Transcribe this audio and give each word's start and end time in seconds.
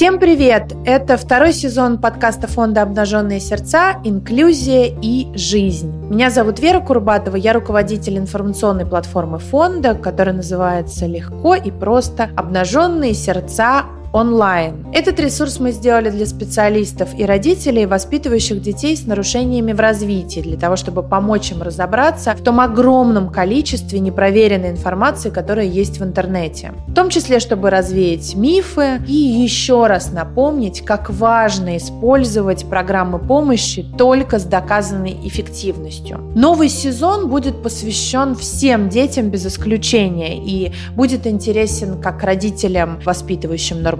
Всем 0.00 0.18
привет! 0.18 0.72
Это 0.86 1.18
второй 1.18 1.52
сезон 1.52 1.98
подкаста 1.98 2.46
фонда 2.46 2.80
«Обнаженные 2.80 3.38
сердца. 3.38 4.00
Инклюзия 4.02 4.96
и 5.02 5.26
жизнь». 5.36 5.92
Меня 6.08 6.30
зовут 6.30 6.58
Вера 6.58 6.80
Курбатова, 6.80 7.36
я 7.36 7.52
руководитель 7.52 8.16
информационной 8.16 8.86
платформы 8.86 9.38
фонда, 9.38 9.94
которая 9.94 10.34
называется 10.34 11.04
«Легко 11.04 11.54
и 11.54 11.70
просто. 11.70 12.30
Обнаженные 12.34 13.12
сердца 13.12 13.84
онлайн. 14.12 14.86
Этот 14.92 15.20
ресурс 15.20 15.60
мы 15.60 15.72
сделали 15.72 16.10
для 16.10 16.26
специалистов 16.26 17.10
и 17.16 17.24
родителей, 17.24 17.86
воспитывающих 17.86 18.60
детей 18.60 18.96
с 18.96 19.06
нарушениями 19.06 19.72
в 19.72 19.80
развитии, 19.80 20.40
для 20.40 20.56
того, 20.56 20.76
чтобы 20.76 21.02
помочь 21.02 21.52
им 21.52 21.62
разобраться 21.62 22.34
в 22.34 22.42
том 22.42 22.60
огромном 22.60 23.30
количестве 23.30 24.00
непроверенной 24.00 24.70
информации, 24.70 25.30
которая 25.30 25.66
есть 25.66 26.00
в 26.00 26.04
интернете. 26.04 26.72
В 26.88 26.94
том 26.94 27.08
числе, 27.08 27.38
чтобы 27.38 27.70
развеять 27.70 28.34
мифы 28.34 29.00
и 29.06 29.14
еще 29.14 29.86
раз 29.86 30.12
напомнить, 30.12 30.84
как 30.84 31.10
важно 31.10 31.76
использовать 31.76 32.64
программы 32.66 33.18
помощи 33.18 33.86
только 33.96 34.38
с 34.38 34.44
доказанной 34.44 35.16
эффективностью. 35.24 36.20
Новый 36.34 36.68
сезон 36.68 37.28
будет 37.28 37.62
посвящен 37.62 38.34
всем 38.34 38.88
детям 38.88 39.30
без 39.30 39.46
исключения 39.46 40.36
и 40.36 40.72
будет 40.94 41.26
интересен 41.26 42.00
как 42.00 42.22
родителям, 42.24 43.00
воспитывающим 43.04 43.82
норм 43.82 43.99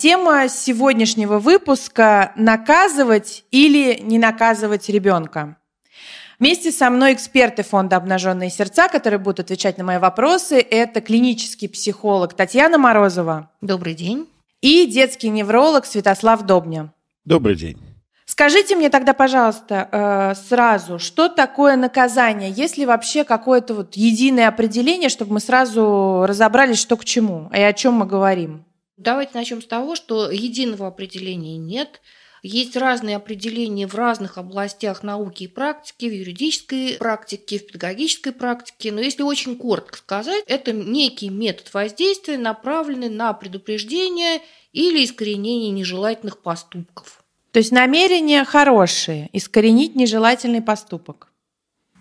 Тема 0.00 0.48
сегодняшнего 0.48 1.38
выпуска– 1.38 2.32
наказывать 2.36 3.44
или 3.50 4.00
не 4.00 4.18
наказывать 4.18 4.88
ребенка. 4.88 5.58
Вместе 6.38 6.72
со 6.72 6.88
мной 6.88 7.12
эксперты 7.12 7.62
фонда 7.62 7.96
«Обнаженные 7.96 8.48
сердца», 8.48 8.88
которые 8.88 9.18
будут 9.18 9.40
отвечать 9.40 9.76
на 9.76 9.84
мои 9.84 9.98
вопросы. 9.98 10.58
Это 10.58 11.02
клинический 11.02 11.68
психолог 11.68 12.32
Татьяна 12.32 12.78
Морозова 12.78 13.50
Добрый 13.60 13.92
день. 13.92 14.26
и 14.62 14.86
детский 14.86 15.28
невролог 15.28 15.84
Святослав 15.84 16.46
Добня. 16.46 16.94
Добрый 17.26 17.54
день. 17.54 17.76
Скажите 18.24 18.76
мне 18.76 18.88
тогда, 18.88 19.12
пожалуйста, 19.12 19.86
э, 19.92 20.34
сразу, 20.48 20.98
что 20.98 21.28
такое 21.28 21.76
наказание? 21.76 22.50
Есть 22.50 22.78
ли 22.78 22.86
вообще 22.86 23.22
какое-то 23.24 23.74
вот 23.74 23.96
единое 23.96 24.48
определение, 24.48 25.10
чтобы 25.10 25.34
мы 25.34 25.40
сразу 25.40 26.24
разобрались, 26.26 26.78
что 26.78 26.96
к 26.96 27.04
чему 27.04 27.50
и 27.54 27.60
о 27.60 27.74
чем 27.74 27.96
мы 27.96 28.06
говорим? 28.06 28.64
Давайте 29.00 29.32
начнем 29.32 29.62
с 29.62 29.66
того, 29.66 29.96
что 29.96 30.30
единого 30.30 30.86
определения 30.86 31.56
нет. 31.56 32.02
Есть 32.42 32.76
разные 32.76 33.16
определения 33.16 33.86
в 33.86 33.94
разных 33.94 34.36
областях 34.36 35.02
науки 35.02 35.44
и 35.44 35.48
практики, 35.48 36.04
в 36.04 36.12
юридической 36.12 36.96
практике, 36.98 37.58
в 37.58 37.66
педагогической 37.66 38.32
практике. 38.32 38.92
Но 38.92 39.00
если 39.00 39.22
очень 39.22 39.56
коротко 39.56 39.96
сказать, 39.96 40.44
это 40.46 40.72
некий 40.72 41.30
метод 41.30 41.72
воздействия, 41.72 42.36
направленный 42.36 43.08
на 43.08 43.32
предупреждение 43.32 44.42
или 44.74 45.02
искоренение 45.02 45.70
нежелательных 45.70 46.42
поступков. 46.42 47.24
То 47.52 47.58
есть 47.58 47.72
намерения 47.72 48.44
хорошие, 48.44 49.30
искоренить 49.32 49.96
нежелательный 49.96 50.60
поступок. 50.60 51.29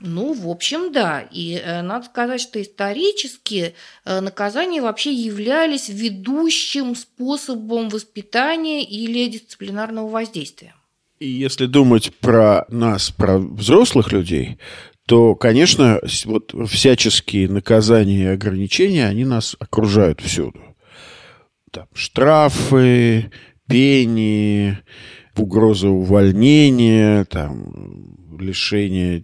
Ну, 0.02 0.34
в 0.34 0.50
общем, 0.50 0.92
да. 0.92 1.22
И 1.32 1.56
э, 1.56 1.82
надо 1.82 2.06
сказать, 2.06 2.40
что 2.42 2.62
исторически 2.62 3.74
э, 4.06 4.20
наказания 4.22 4.82
вообще 4.82 5.12
являлись 5.12 5.90
ведущим 5.90 6.96
способом 6.96 7.90
воспитания 7.90 8.84
или 8.84 9.28
дисциплинарного 9.28 10.08
воздействия. 10.08 10.74
И 11.20 11.28
если 11.28 11.66
думать 11.66 12.16
про 12.22 12.66
нас, 12.70 13.12
про 13.12 13.40
взрослых 13.40 14.14
людей, 14.14 14.58
то, 15.06 15.36
конечно, 15.36 16.00
вот 16.26 16.54
всяческие 16.70 17.50
наказания 17.50 18.24
и 18.24 18.34
ограничения, 18.34 19.06
они 19.06 19.26
нас 19.26 19.56
окружают 19.60 20.22
всюду. 20.22 20.62
Там 21.72 21.88
штрафы, 21.94 23.32
пени, 23.68 24.78
угроза 25.36 25.90
увольнения, 25.90 27.26
там, 27.26 28.18
лишение 28.42 29.24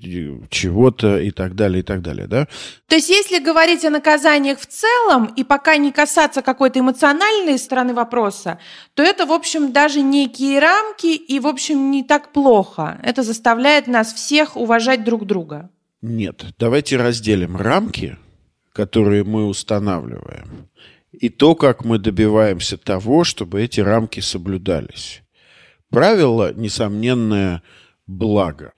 чего-то 0.49 1.19
и 1.19 1.31
так 1.31 1.55
далее, 1.55 1.79
и 1.79 1.83
так 1.83 2.01
далее, 2.01 2.27
да? 2.27 2.47
То 2.87 2.95
есть 2.95 3.09
если 3.09 3.39
говорить 3.39 3.83
о 3.85 3.89
наказаниях 3.89 4.59
в 4.59 4.65
целом 4.65 5.25
и 5.35 5.43
пока 5.43 5.77
не 5.77 5.91
касаться 5.91 6.41
какой-то 6.41 6.79
эмоциональной 6.79 7.57
стороны 7.57 7.93
вопроса, 7.93 8.59
то 8.93 9.03
это, 9.03 9.25
в 9.25 9.31
общем, 9.31 9.71
даже 9.71 10.01
некие 10.01 10.59
рамки 10.59 11.15
и, 11.15 11.39
в 11.39 11.47
общем, 11.47 11.91
не 11.91 12.03
так 12.03 12.31
плохо. 12.31 12.99
Это 13.03 13.23
заставляет 13.23 13.87
нас 13.87 14.13
всех 14.13 14.55
уважать 14.55 15.03
друг 15.03 15.25
друга. 15.25 15.69
Нет, 16.01 16.45
давайте 16.59 16.97
разделим 16.97 17.57
рамки, 17.57 18.17
которые 18.73 19.23
мы 19.23 19.47
устанавливаем, 19.47 20.67
и 21.11 21.29
то, 21.29 21.55
как 21.55 21.85
мы 21.85 21.97
добиваемся 21.97 22.77
того, 22.77 23.23
чтобы 23.23 23.63
эти 23.63 23.79
рамки 23.79 24.19
соблюдались. 24.19 25.23
Правило, 25.89 26.53
несомненное 26.53 27.63
благо. 28.05 28.73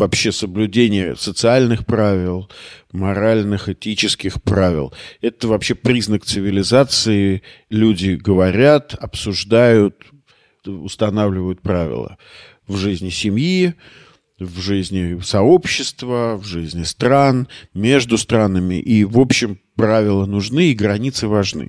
Вообще 0.00 0.32
соблюдение 0.32 1.14
социальных 1.14 1.84
правил, 1.84 2.48
моральных, 2.90 3.68
этических 3.68 4.42
правил. 4.42 4.94
Это 5.20 5.46
вообще 5.46 5.74
признак 5.74 6.24
цивилизации. 6.24 7.42
Люди 7.68 8.12
говорят, 8.12 8.94
обсуждают, 8.94 10.02
устанавливают 10.64 11.60
правила 11.60 12.16
в 12.66 12.78
жизни 12.78 13.10
семьи, 13.10 13.74
в 14.38 14.58
жизни 14.62 15.20
сообщества, 15.20 16.38
в 16.42 16.46
жизни 16.46 16.84
стран, 16.84 17.46
между 17.74 18.16
странами. 18.16 18.76
И, 18.76 19.04
в 19.04 19.18
общем, 19.18 19.60
правила 19.76 20.24
нужны 20.24 20.70
и 20.70 20.74
границы 20.74 21.28
важны. 21.28 21.68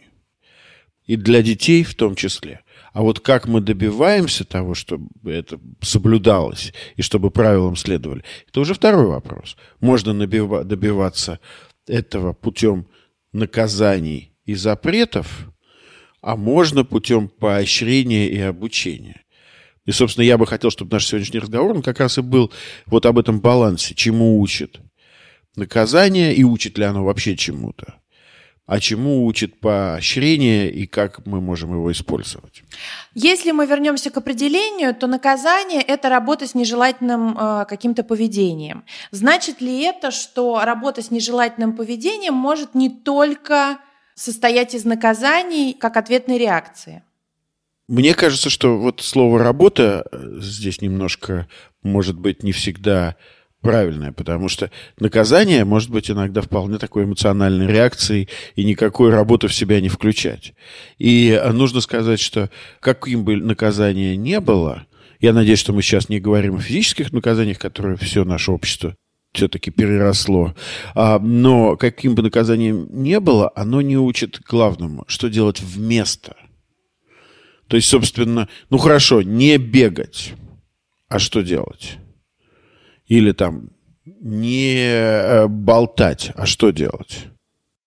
И 1.05 1.17
для 1.17 1.41
детей 1.41 1.83
в 1.83 1.95
том 1.95 2.15
числе. 2.15 2.61
А 2.93 3.01
вот 3.03 3.21
как 3.21 3.47
мы 3.47 3.61
добиваемся 3.61 4.43
того, 4.43 4.73
чтобы 4.73 5.09
это 5.25 5.59
соблюдалось 5.81 6.73
и 6.97 7.01
чтобы 7.01 7.31
правилам 7.31 7.75
следовали, 7.75 8.23
это 8.49 8.59
уже 8.59 8.73
второй 8.73 9.05
вопрос. 9.05 9.55
Можно 9.79 10.11
набива- 10.11 10.63
добиваться 10.63 11.39
этого 11.87 12.33
путем 12.33 12.87
наказаний 13.31 14.33
и 14.45 14.55
запретов, 14.55 15.47
а 16.21 16.35
можно 16.35 16.83
путем 16.83 17.29
поощрения 17.29 18.27
и 18.27 18.39
обучения. 18.39 19.21
И, 19.85 19.91
собственно, 19.91 20.25
я 20.25 20.37
бы 20.37 20.45
хотел, 20.45 20.69
чтобы 20.69 20.91
наш 20.91 21.07
сегодняшний 21.07 21.39
разговор 21.39 21.75
он 21.75 21.81
как 21.81 21.99
раз 21.99 22.17
и 22.17 22.21
был 22.21 22.51
вот 22.85 23.05
об 23.05 23.17
этом 23.17 23.39
балансе, 23.39 23.95
чему 23.95 24.39
учит 24.39 24.79
наказание 25.55 26.35
и 26.35 26.43
учит 26.43 26.77
ли 26.77 26.83
оно 26.83 27.03
вообще 27.03 27.35
чему-то, 27.35 28.00
а 28.65 28.79
чему 28.79 29.25
учит 29.25 29.59
поощрение 29.59 30.71
и 30.71 30.87
как 30.87 31.25
мы 31.25 31.41
можем 31.41 31.73
его 31.73 31.91
использовать. 31.91 32.63
Если 33.13 33.51
мы 33.51 33.65
вернемся 33.65 34.11
к 34.11 34.17
определению, 34.17 34.95
то 34.95 35.07
наказание– 35.07 35.81
это 35.87 36.09
работа 36.09 36.47
с 36.47 36.55
нежелательным 36.55 37.37
э, 37.37 37.65
каким-то 37.65 38.03
поведением. 38.03 38.83
Значит 39.11 39.61
ли 39.61 39.81
это, 39.81 40.11
что 40.11 40.61
работа 40.63 41.01
с 41.01 41.11
нежелательным 41.11 41.75
поведением 41.75 42.33
может 42.33 42.75
не 42.75 42.89
только 42.89 43.79
состоять 44.15 44.75
из 44.75 44.85
наказаний 44.85 45.73
как 45.73 45.97
ответной 45.97 46.37
реакции? 46.37 47.03
Мне 47.87 48.13
кажется, 48.13 48.49
что 48.49 48.77
вот 48.77 49.01
слово 49.01 49.39
«работа» 49.39 50.05
здесь 50.39 50.81
немножко, 50.81 51.49
может 51.83 52.17
быть, 52.17 52.41
не 52.41 52.53
всегда 52.53 53.17
правильное, 53.61 54.11
потому 54.11 54.49
что 54.49 54.71
наказание 54.99 55.63
может 55.65 55.89
быть 55.89 56.09
иногда 56.09 56.41
вполне 56.41 56.77
такой 56.77 57.05
эмоциональной 57.05 57.67
реакцией 57.67 58.27
и 58.55 58.63
никакой 58.63 59.11
работы 59.11 59.47
в 59.47 59.53
себя 59.53 59.79
не 59.79 59.89
включать. 59.89 60.53
И 60.97 61.39
нужно 61.53 61.81
сказать, 61.81 62.19
что 62.19 62.49
каким 62.79 63.23
бы 63.23 63.37
наказание 63.37 64.17
не 64.17 64.39
было, 64.39 64.85
я 65.19 65.33
надеюсь, 65.33 65.59
что 65.59 65.73
мы 65.73 65.83
сейчас 65.83 66.09
не 66.09 66.19
говорим 66.19 66.55
о 66.55 66.61
физических 66.61 67.13
наказаниях, 67.13 67.59
которые 67.59 67.97
все 67.97 68.25
наше 68.25 68.51
общество 68.51 68.95
все-таки 69.33 69.71
переросло. 69.71 70.53
А, 70.93 71.19
но 71.19 71.77
каким 71.77 72.15
бы 72.15 72.23
наказанием 72.23 72.87
не 72.91 73.19
было, 73.19 73.51
оно 73.55 73.81
не 73.81 73.97
учит 73.97 74.41
главному, 74.41 75.05
что 75.07 75.29
делать 75.29 75.61
вместо. 75.61 76.35
То 77.67 77.77
есть, 77.77 77.87
собственно, 77.87 78.49
ну 78.69 78.77
хорошо, 78.77 79.21
не 79.21 79.57
бегать, 79.57 80.33
а 81.07 81.19
что 81.19 81.41
делать? 81.41 81.97
Или 83.11 83.33
там 83.33 83.71
не 84.05 84.77
э, 84.77 85.47
болтать, 85.47 86.31
а 86.35 86.45
что 86.45 86.69
делать? 86.71 87.27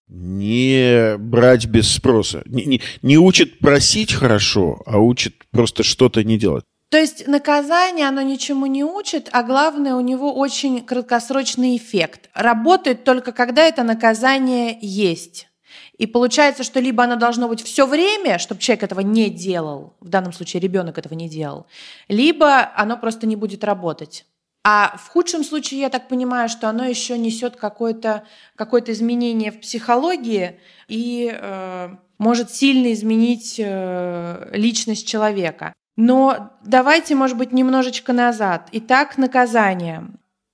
Не 0.06 1.16
брать 1.16 1.64
без 1.64 1.90
спроса. 1.90 2.42
Не, 2.44 2.66
не, 2.66 2.82
не 3.00 3.16
учит 3.16 3.58
просить 3.58 4.12
хорошо, 4.12 4.82
а 4.84 4.98
учит 4.98 5.46
просто 5.50 5.82
что-то 5.82 6.22
не 6.22 6.36
делать. 6.36 6.66
То 6.90 6.98
есть 6.98 7.26
наказание, 7.26 8.06
оно 8.06 8.20
ничему 8.20 8.66
не 8.66 8.84
учит, 8.84 9.30
а 9.32 9.42
главное, 9.42 9.94
у 9.94 10.02
него 10.02 10.30
очень 10.34 10.82
краткосрочный 10.82 11.78
эффект. 11.78 12.28
Работает 12.34 13.04
только 13.04 13.32
когда 13.32 13.62
это 13.62 13.82
наказание 13.82 14.76
есть. 14.82 15.48
И 15.96 16.06
получается, 16.06 16.64
что 16.64 16.80
либо 16.80 17.02
оно 17.02 17.16
должно 17.16 17.48
быть 17.48 17.62
все 17.62 17.86
время, 17.86 18.38
чтобы 18.38 18.60
человек 18.60 18.82
этого 18.82 19.00
не 19.00 19.30
делал, 19.30 19.96
в 20.00 20.08
данном 20.10 20.34
случае 20.34 20.60
ребенок 20.60 20.98
этого 20.98 21.14
не 21.14 21.30
делал, 21.30 21.66
либо 22.08 22.70
оно 22.76 22.98
просто 22.98 23.26
не 23.26 23.36
будет 23.36 23.64
работать. 23.64 24.26
А 24.66 24.96
в 24.96 25.08
худшем 25.10 25.44
случае, 25.44 25.80
я 25.80 25.90
так 25.90 26.08
понимаю, 26.08 26.48
что 26.48 26.70
оно 26.70 26.86
еще 26.86 27.18
несет 27.18 27.56
какое-то 27.56 28.24
какое 28.56 28.82
изменение 28.86 29.52
в 29.52 29.60
психологии 29.60 30.58
и 30.88 31.30
э, 31.30 31.88
может 32.16 32.50
сильно 32.50 32.90
изменить 32.94 33.56
э, 33.58 34.48
личность 34.52 35.06
человека. 35.06 35.74
Но 35.96 36.50
давайте, 36.64 37.14
может 37.14 37.36
быть, 37.36 37.52
немножечко 37.52 38.14
назад. 38.14 38.70
Итак, 38.72 39.18
наказание. 39.18 40.06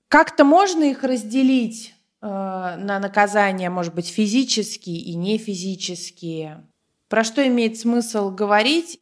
Как-то 0.09 0.43
можно 0.43 0.83
их 0.83 1.05
разделить 1.05 1.95
э, 2.21 2.27
на 2.27 2.99
наказания, 2.99 3.71
может 3.71 3.95
быть, 3.95 4.09
физические 4.09 4.99
и 4.99 5.15
не 5.15 5.39
физические? 5.39 6.67
Про 7.09 7.23
что 7.23 7.47
имеет 7.47 7.79
смысл 7.79 8.31
говорить? 8.31 8.99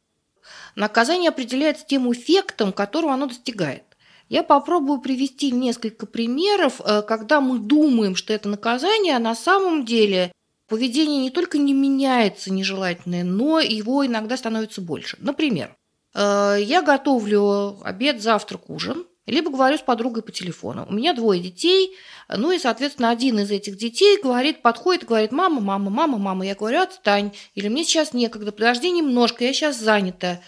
Наказание 0.75 1.29
определяется 1.29 1.83
тем 1.83 2.11
эффектом, 2.11 2.71
которого 2.71 3.13
оно 3.13 3.25
достигает. 3.25 3.88
Я 4.29 4.43
попробую 4.43 5.01
привести 5.01 5.51
несколько 5.51 6.05
примеров, 6.05 6.79
э, 6.81 7.01
когда 7.01 7.41
мы 7.41 7.57
думаем, 7.57 8.15
что 8.15 8.31
это 8.31 8.47
наказание, 8.47 9.15
а 9.15 9.19
на 9.19 9.33
самом 9.33 9.85
деле 9.85 10.31
поведение 10.67 11.19
не 11.19 11.31
только 11.31 11.57
не 11.57 11.73
меняется 11.73 12.53
нежелательное, 12.53 13.23
но 13.23 13.59
его 13.59 14.05
иногда 14.05 14.37
становится 14.37 14.81
больше. 14.81 15.17
Например, 15.19 15.75
э, 16.13 16.57
я 16.61 16.83
готовлю 16.83 17.79
обед, 17.83 18.21
завтрак, 18.21 18.69
ужин, 18.69 19.07
либо 19.25 19.49
говорю 19.49 19.77
с 19.77 19.81
подругой 19.81 20.21
по 20.21 20.31
телефону. 20.31 20.85
У 20.87 20.93
меня 20.93 21.13
двое 21.13 21.41
детей, 21.41 21.95
ну 22.29 22.51
и, 22.51 22.59
соответственно, 22.59 23.09
один 23.09 23.39
из 23.39 23.49
этих 23.49 23.77
детей 23.77 24.19
говорит, 24.21 24.61
подходит 24.61 25.05
говорит, 25.05 25.31
мама, 25.31 25.59
мама, 25.59 25.89
мама, 25.89 26.17
мама. 26.17 26.45
Я 26.45 26.55
говорю, 26.55 26.81
отстань, 26.81 27.31
или 27.55 27.67
мне 27.67 27.83
сейчас 27.83 28.13
некогда, 28.13 28.51
подожди 28.51 28.91
немножко, 28.91 29.43
я 29.43 29.53
сейчас 29.53 29.77
занята. 29.79 30.39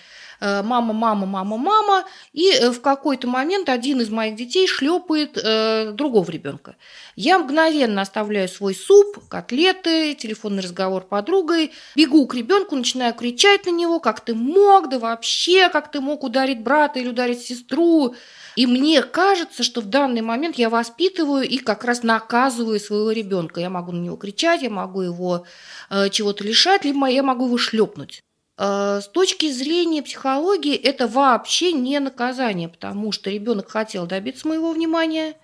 Э, 0.42 0.64
мама, 0.64 0.92
мама, 0.92 1.28
мама, 1.28 1.58
мама, 1.58 2.04
и 2.34 2.50
э, 2.50 2.72
в 2.72 2.82
какой-то 2.82 3.28
момент 3.28 3.70
один 3.70 4.02
из 4.02 4.10
моих 4.10 4.36
детей 4.36 4.66
шлепает 4.66 5.38
э, 5.38 5.92
другого 5.92 6.32
ребенка. 6.32 6.78
Я 7.16 7.38
мгновенно 7.38 8.02
оставляю 8.02 8.50
свой 8.50 8.74
суп, 8.74 9.20
котлеты, 9.30 10.16
телефонный 10.16 10.64
разговор 10.64 11.04
подругой, 11.04 11.72
бегу 11.96 12.26
к 12.26 12.34
ребенку, 12.34 12.76
начинаю 12.76 13.14
кричать 13.14 13.68
на 13.68 13.70
него, 13.70 14.00
как 14.00 14.22
ты 14.22 14.34
мог, 14.34 14.90
да 14.90 14.98
вообще, 14.98 15.70
как 15.70 15.92
ты 15.92 16.02
мог 16.02 16.24
ударить 16.24 16.62
брата 16.64 16.98
или 16.98 17.10
ударить 17.10 17.44
сестру. 17.44 18.16
И 18.56 18.66
мне 18.66 19.04
кажется, 19.04 19.62
что 19.62 19.82
в 19.82 19.86
данный 19.86 20.22
момент 20.22 20.56
я 20.56 20.72
воспитываю 20.72 21.48
и 21.48 21.60
как 21.60 21.86
раз 21.86 22.02
наказываю 22.02 22.80
своего 22.80 23.12
ребенка. 23.12 23.62
Я 23.62 23.70
могу 23.70 23.92
на 23.92 24.00
него 24.00 24.16
кричать, 24.16 24.64
я 24.64 24.72
могу 24.72 25.02
его 25.02 25.46
э, 25.92 26.10
чего-то 26.10 26.44
лишать, 26.44 26.84
либо 26.84 27.06
я 27.06 27.22
могу 27.22 27.46
его 27.46 27.60
шлепнуть. 27.60 28.24
Э, 28.58 29.00
с 29.02 29.08
точки 29.08 29.52
зрения 29.52 30.04
психологии 30.04 30.76
это 30.76 31.08
вообще 31.08 31.72
не 31.72 32.00
наказание, 32.00 32.70
потому 32.70 33.12
что 33.12 33.30
ребенок 33.30 33.70
хотел 33.70 34.06
добиться 34.06 34.48
моего 34.48 34.72
внимания. 34.72 35.36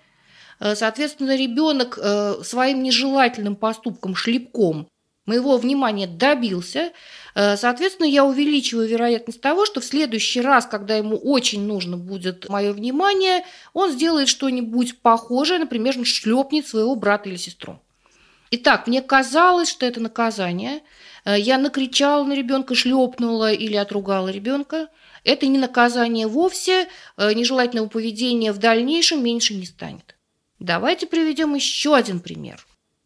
Э, 0.60 0.74
соответственно, 0.74 1.36
ребенок 1.36 1.98
э, 2.00 2.42
своим 2.44 2.82
нежелательным 2.82 3.56
поступком, 3.56 4.14
шлепком 4.14 4.88
моего 5.26 5.58
внимания 5.58 6.06
добился. 6.06 6.92
Соответственно, 7.34 8.06
я 8.06 8.24
увеличиваю 8.24 8.88
вероятность 8.88 9.42
того, 9.42 9.66
что 9.66 9.82
в 9.82 9.84
следующий 9.84 10.40
раз, 10.40 10.64
когда 10.64 10.96
ему 10.96 11.16
очень 11.16 11.66
нужно 11.66 11.98
будет 11.98 12.48
мое 12.48 12.72
внимание, 12.72 13.44
он 13.74 13.92
сделает 13.92 14.28
что-нибудь 14.28 15.02
похожее, 15.02 15.60
например, 15.60 15.94
шлепнет 16.06 16.66
своего 16.66 16.96
брата 16.96 17.28
или 17.28 17.36
сестру. 17.36 17.78
Итак, 18.50 18.86
мне 18.86 19.02
казалось, 19.02 19.68
что 19.68 19.84
это 19.84 20.00
наказание– 20.00 20.80
я 21.24 21.58
накричала 21.58 22.24
на 22.24 22.34
ребенка, 22.34 22.74
шлепнула 22.74 23.52
или 23.52 23.76
отругала 23.76 24.28
ребенка. 24.28 24.88
Это 25.24 25.46
не 25.46 25.58
наказание 25.58 26.26
вовсе, 26.26 26.88
э, 27.16 27.32
нежелательного 27.34 27.88
поведения 27.88 28.52
в 28.52 28.58
дальнейшем 28.58 29.22
меньше 29.22 29.54
не 29.54 29.66
станет. 29.66 30.16
Давайте 30.58 31.06
приведем 31.06 31.54
еще 31.54 31.94
один 31.94 32.20
пример. 32.20 32.64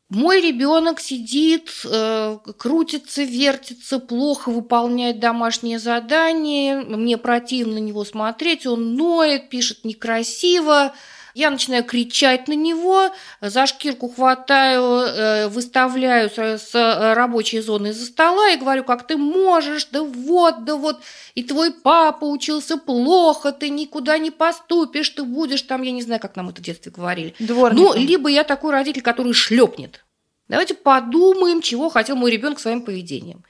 Мой 0.08 0.42
ребенок 0.42 1.00
сидит, 1.00 1.70
э, 1.84 2.38
крутится, 2.58 3.22
вертится, 3.22 3.98
плохо 3.98 4.50
выполняет 4.50 5.20
домашнее 5.20 5.78
задание, 5.78 6.82
мне 6.82 7.16
противно 7.16 7.74
на 7.74 7.78
него 7.78 8.04
смотреть, 8.04 8.66
он 8.66 8.94
ноет, 8.94 9.48
пишет 9.48 9.84
некрасиво, 9.84 10.92
я 11.34 11.50
начинаю 11.50 11.84
кричать 11.84 12.48
на 12.48 12.52
него, 12.54 13.10
за 13.40 13.66
шкирку 13.66 14.08
хватаю, 14.08 14.82
э, 14.82 15.48
выставляю 15.48 16.30
с 16.30 16.74
э, 16.74 17.14
рабочей 17.14 17.60
зоны 17.60 17.88
из-за 17.88 18.06
стола 18.06 18.50
и 18.50 18.56
говорю, 18.56 18.84
как 18.84 19.06
ты 19.06 19.16
можешь, 19.16 19.86
да 19.86 20.02
вот, 20.02 20.64
да 20.64 20.76
вот, 20.76 21.00
и 21.34 21.42
твой 21.42 21.72
папа 21.72 22.24
учился 22.24 22.76
плохо, 22.76 23.52
ты 23.52 23.70
никуда 23.70 24.18
не 24.18 24.30
поступишь, 24.30 25.08
ты 25.10 25.22
будешь 25.22 25.62
там, 25.62 25.82
я 25.82 25.92
не 25.92 26.02
знаю, 26.02 26.20
как 26.20 26.36
нам 26.36 26.50
это 26.50 26.60
в 26.60 26.64
детстве 26.64 26.92
говорили. 26.92 27.34
Дворником. 27.38 27.84
Ну, 27.84 27.94
либо 27.94 28.28
я 28.28 28.44
такой 28.44 28.72
родитель, 28.72 29.02
который 29.02 29.32
шлепнет. 29.32 30.04
Давайте 30.48 30.74
подумаем, 30.74 31.62
чего 31.62 31.88
хотел 31.88 32.16
мой 32.16 32.30
ребенок 32.30 32.60
своим 32.60 32.82
поведением. 32.82 33.44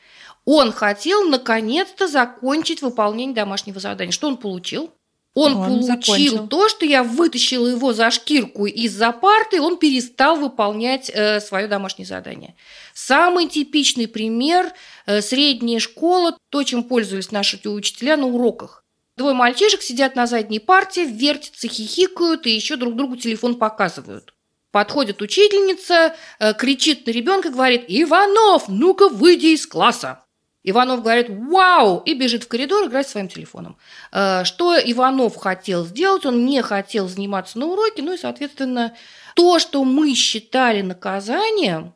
Он 0.44 0.72
хотел 0.72 1.28
наконец-то 1.28 2.06
закончить 2.08 2.82
выполнение 2.82 3.34
домашнего 3.34 3.80
задания. 3.80 4.12
Что 4.12 4.28
он 4.28 4.36
получил? 4.36 4.92
Он, 5.34 5.54
он 5.56 5.86
получил 5.86 5.86
закончил. 5.86 6.46
то, 6.48 6.68
что 6.68 6.84
я 6.84 7.02
вытащила 7.02 7.66
его 7.66 7.94
за 7.94 8.10
шкирку 8.10 8.66
из-за 8.66 9.12
парты, 9.12 9.62
он 9.62 9.78
перестал 9.78 10.36
выполнять 10.36 11.10
э, 11.12 11.40
свое 11.40 11.68
домашнее 11.68 12.04
задание. 12.04 12.54
Самый 12.92 13.48
типичный 13.48 14.08
пример 14.08 14.72
э, 15.06 15.22
средняя 15.22 15.80
школа, 15.80 16.36
то, 16.50 16.62
чем 16.64 16.84
пользовались 16.84 17.30
наши 17.30 17.58
учителя 17.66 18.18
на 18.18 18.26
уроках. 18.26 18.84
Двое 19.16 19.34
мальчишек 19.34 19.82
сидят 19.82 20.16
на 20.16 20.26
задней 20.26 20.58
парте, 20.58 21.04
вертятся, 21.04 21.66
хихикают 21.66 22.46
и 22.46 22.50
еще 22.50 22.76
друг 22.76 22.94
другу 22.96 23.16
телефон 23.16 23.54
показывают. 23.54 24.34
Подходит 24.70 25.22
учительница, 25.22 26.14
э, 26.40 26.52
кричит 26.54 27.06
на 27.06 27.10
ребенка, 27.10 27.50
говорит: 27.50 27.84
Иванов, 27.88 28.68
ну-ка 28.68 29.08
выйди 29.08 29.48
из 29.48 29.66
класса. 29.66 30.24
Иванов 30.64 31.02
говорит 31.02 31.26
«Вау!» 31.28 32.02
и 32.04 32.14
бежит 32.14 32.44
в 32.44 32.48
коридор 32.48 32.86
играть 32.86 33.08
своим 33.08 33.28
телефоном. 33.28 33.76
Э, 34.12 34.44
что 34.44 34.78
Иванов 34.78 35.36
хотел 35.36 35.84
сделать? 35.84 36.24
Он 36.24 36.46
не 36.46 36.62
хотел 36.62 37.08
заниматься 37.08 37.58
на 37.58 37.66
уроке, 37.66 38.02
ну 38.02 38.12
и, 38.12 38.18
соответственно, 38.18 38.94
то, 39.34 39.58
что 39.58 39.84
мы 39.84 40.14
считали 40.14 40.82
наказанием, 40.82 41.94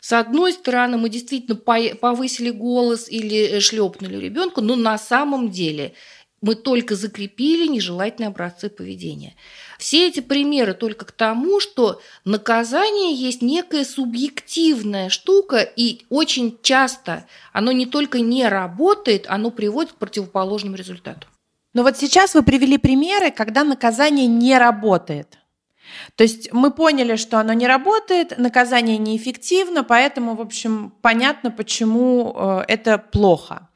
с 0.00 0.12
одной 0.12 0.52
стороны, 0.52 0.98
мы 0.98 1.08
действительно 1.08 1.56
повысили 1.56 2.50
голос 2.50 3.08
или 3.08 3.58
шлепнули 3.58 4.16
ребенка, 4.16 4.60
но 4.60 4.76
на 4.76 4.98
самом 4.98 5.50
деле 5.50 5.94
мы 6.46 6.54
только 6.54 6.94
закрепили 6.94 7.66
нежелательные 7.66 8.28
образцы 8.28 8.70
поведения. 8.70 9.34
Все 9.80 10.06
эти 10.06 10.20
примеры 10.20 10.74
только 10.74 11.04
к 11.04 11.10
тому, 11.10 11.58
что 11.58 12.00
наказание 12.24 13.12
есть 13.12 13.42
некая 13.42 13.84
субъективная 13.84 15.08
штука, 15.08 15.58
и 15.58 16.02
очень 16.08 16.56
часто 16.62 17.26
оно 17.52 17.72
не 17.72 17.84
только 17.84 18.20
не 18.20 18.46
работает, 18.46 19.26
оно 19.28 19.50
приводит 19.50 19.94
к 19.94 19.96
противоположному 19.96 20.76
результату. 20.76 21.26
Но 21.74 21.82
вот 21.82 21.98
сейчас 21.98 22.34
вы 22.34 22.44
привели 22.44 22.78
примеры, 22.78 23.32
когда 23.32 23.64
наказание 23.64 24.28
не 24.28 24.56
работает. 24.56 25.38
То 26.14 26.22
есть 26.22 26.52
мы 26.52 26.70
поняли, 26.70 27.16
что 27.16 27.40
оно 27.40 27.54
не 27.54 27.66
работает, 27.66 28.38
наказание 28.38 28.98
неэффективно, 28.98 29.82
поэтому, 29.82 30.36
в 30.36 30.40
общем, 30.40 30.92
понятно, 31.02 31.50
почему 31.50 32.34
э, 32.34 32.64
это 32.68 32.98
плохо. 32.98 33.68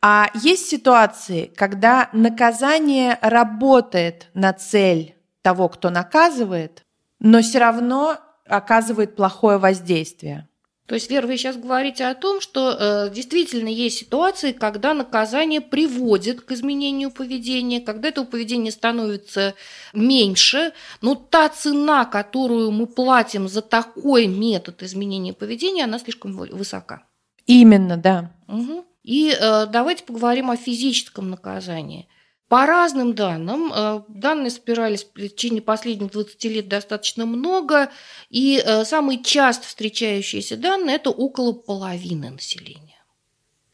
А 0.00 0.30
есть 0.34 0.68
ситуации, 0.68 1.50
когда 1.56 2.08
наказание 2.12 3.18
работает 3.20 4.28
на 4.34 4.52
цель 4.52 5.16
того, 5.42 5.68
кто 5.68 5.90
наказывает, 5.90 6.82
но 7.18 7.42
все 7.42 7.58
равно 7.58 8.18
оказывает 8.46 9.16
плохое 9.16 9.58
воздействие. 9.58 10.48
То 10.86 10.94
есть, 10.94 11.10
Вера, 11.10 11.26
вы 11.26 11.36
сейчас 11.36 11.58
говорите 11.58 12.06
о 12.06 12.14
том, 12.14 12.40
что 12.40 12.70
э, 12.70 13.10
действительно 13.14 13.68
есть 13.68 13.98
ситуации, 13.98 14.52
когда 14.52 14.94
наказание 14.94 15.60
приводит 15.60 16.40
к 16.40 16.52
изменению 16.52 17.10
поведения, 17.10 17.82
когда 17.82 18.08
этого 18.08 18.24
поведения 18.24 18.70
становится 18.70 19.54
меньше, 19.92 20.72
но 21.02 21.14
та 21.14 21.50
цена, 21.50 22.06
которую 22.06 22.70
мы 22.70 22.86
платим 22.86 23.48
за 23.48 23.60
такой 23.60 24.28
метод 24.28 24.82
изменения 24.82 25.34
поведения, 25.34 25.84
она 25.84 25.98
слишком 25.98 26.34
высока. 26.34 27.02
Именно, 27.46 27.98
да. 27.98 28.30
Угу. 28.48 28.86
И 29.02 29.30
э, 29.30 29.66
давайте 29.66 30.04
поговорим 30.04 30.50
о 30.50 30.56
физическом 30.56 31.30
наказании. 31.30 32.08
По 32.48 32.64
разным 32.64 33.14
данным, 33.14 33.72
э, 33.74 34.02
данные 34.08 34.50
собирались 34.50 35.04
в 35.04 35.28
течение 35.28 35.60
последних 35.60 36.10
20 36.10 36.44
лет 36.44 36.68
достаточно 36.68 37.26
много, 37.26 37.90
и 38.30 38.62
э, 38.64 38.84
самые 38.84 39.22
часто 39.22 39.66
встречающиеся 39.66 40.56
данные– 40.56 40.96
это 40.96 41.10
около 41.10 41.52
половины 41.52 42.30
населения. 42.30 42.96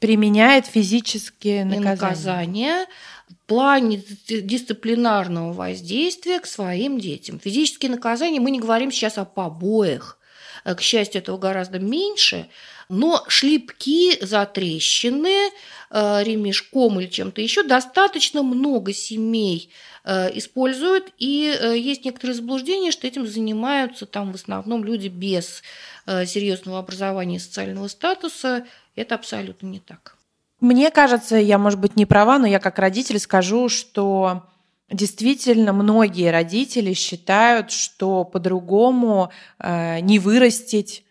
применяет 0.00 0.66
физические 0.66 1.64
наказания. 1.64 1.90
наказания 1.90 2.86
в 3.28 3.46
плане 3.46 4.02
дисциплинарного 4.28 5.52
воздействия 5.52 6.40
к 6.40 6.46
своим 6.46 6.98
детям. 6.98 7.38
Физические 7.38 7.90
наказания, 7.92 8.40
мы 8.40 8.50
не 8.50 8.60
говорим 8.60 8.90
сейчас 8.90 9.18
о 9.18 9.24
побоях. 9.24 10.18
К 10.64 10.80
счастью, 10.80 11.20
этого 11.20 11.36
гораздо 11.36 11.78
меньше, 11.78 12.48
но 12.88 13.24
шлепки, 13.28 14.24
затрещины, 14.24 15.50
э, 15.90 16.22
ремешком 16.22 17.00
или 17.00 17.06
чем-то 17.06 17.40
еще 17.40 17.62
достаточно 17.62 18.42
много 18.42 18.92
семей 18.92 19.70
э, 20.04 20.36
используют, 20.38 21.12
и 21.18 21.54
э, 21.58 21.78
есть 21.78 22.04
некоторые 22.04 22.34
заблуждения, 22.34 22.92
что 22.92 23.06
этим 23.06 23.26
занимаются 23.26 24.06
там 24.06 24.32
в 24.32 24.36
основном 24.36 24.84
люди 24.84 25.08
без 25.08 25.62
серьезного 26.06 26.80
образования 26.80 27.36
и 27.36 27.38
социального 27.38 27.88
статуса. 27.88 28.66
Это 28.94 29.14
абсолютно 29.14 29.68
не 29.68 29.80
так. 29.80 30.18
Мне 30.60 30.90
кажется, 30.90 31.36
я, 31.36 31.56
может 31.56 31.80
быть, 31.80 31.96
не 31.96 32.04
права, 32.04 32.38
но 32.38 32.46
я 32.46 32.58
как 32.58 32.78
родитель 32.78 33.18
скажу, 33.18 33.70
что 33.70 34.42
действительно 34.90 35.72
многие 35.72 36.30
родители 36.30 36.92
считают, 36.92 37.70
что 37.70 38.24
по-другому 38.24 39.30
э, 39.58 40.00
не 40.00 40.18
вырастить 40.18 41.04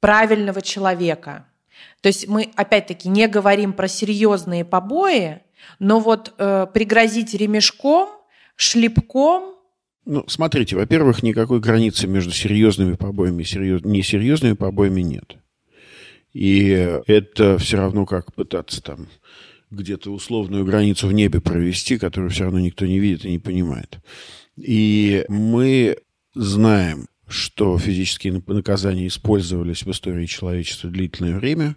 правильного 0.00 0.60
человека. 0.62 1.46
То 2.00 2.08
есть 2.08 2.28
мы, 2.28 2.50
опять-таки, 2.56 3.08
не 3.08 3.26
говорим 3.26 3.72
про 3.72 3.88
серьезные 3.88 4.64
побои, 4.64 5.40
но 5.78 6.00
вот 6.00 6.34
э, 6.38 6.66
пригрозить 6.72 7.34
ремешком, 7.34 8.08
шлепком 8.56 9.54
ну, 10.06 10.22
смотрите, 10.26 10.76
во-первых, 10.76 11.22
никакой 11.22 11.60
границы 11.60 12.06
между 12.06 12.30
серьезными 12.30 12.94
побоями 12.94 13.42
и 13.42 13.46
серьез... 13.46 13.82
несерьезными 13.84 14.52
побоями 14.52 15.00
нет. 15.00 15.36
И 16.34 16.68
это 17.06 17.56
все 17.58 17.78
равно 17.78 18.04
как 18.04 18.34
пытаться 18.34 18.82
там 18.82 19.08
где-то 19.70 20.10
условную 20.10 20.64
границу 20.64 21.08
в 21.08 21.12
небе 21.12 21.40
провести, 21.40 21.98
которую 21.98 22.30
все 22.30 22.44
равно 22.44 22.60
никто 22.60 22.86
не 22.86 22.98
видит 22.98 23.24
и 23.24 23.30
не 23.30 23.38
понимает. 23.38 23.98
И 24.56 25.24
мы 25.28 25.96
знаем, 26.34 27.06
что 27.26 27.78
физические 27.78 28.42
наказания 28.46 29.06
использовались 29.06 29.82
в 29.82 29.90
истории 29.90 30.26
человечества 30.26 30.90
длительное 30.90 31.38
время. 31.38 31.76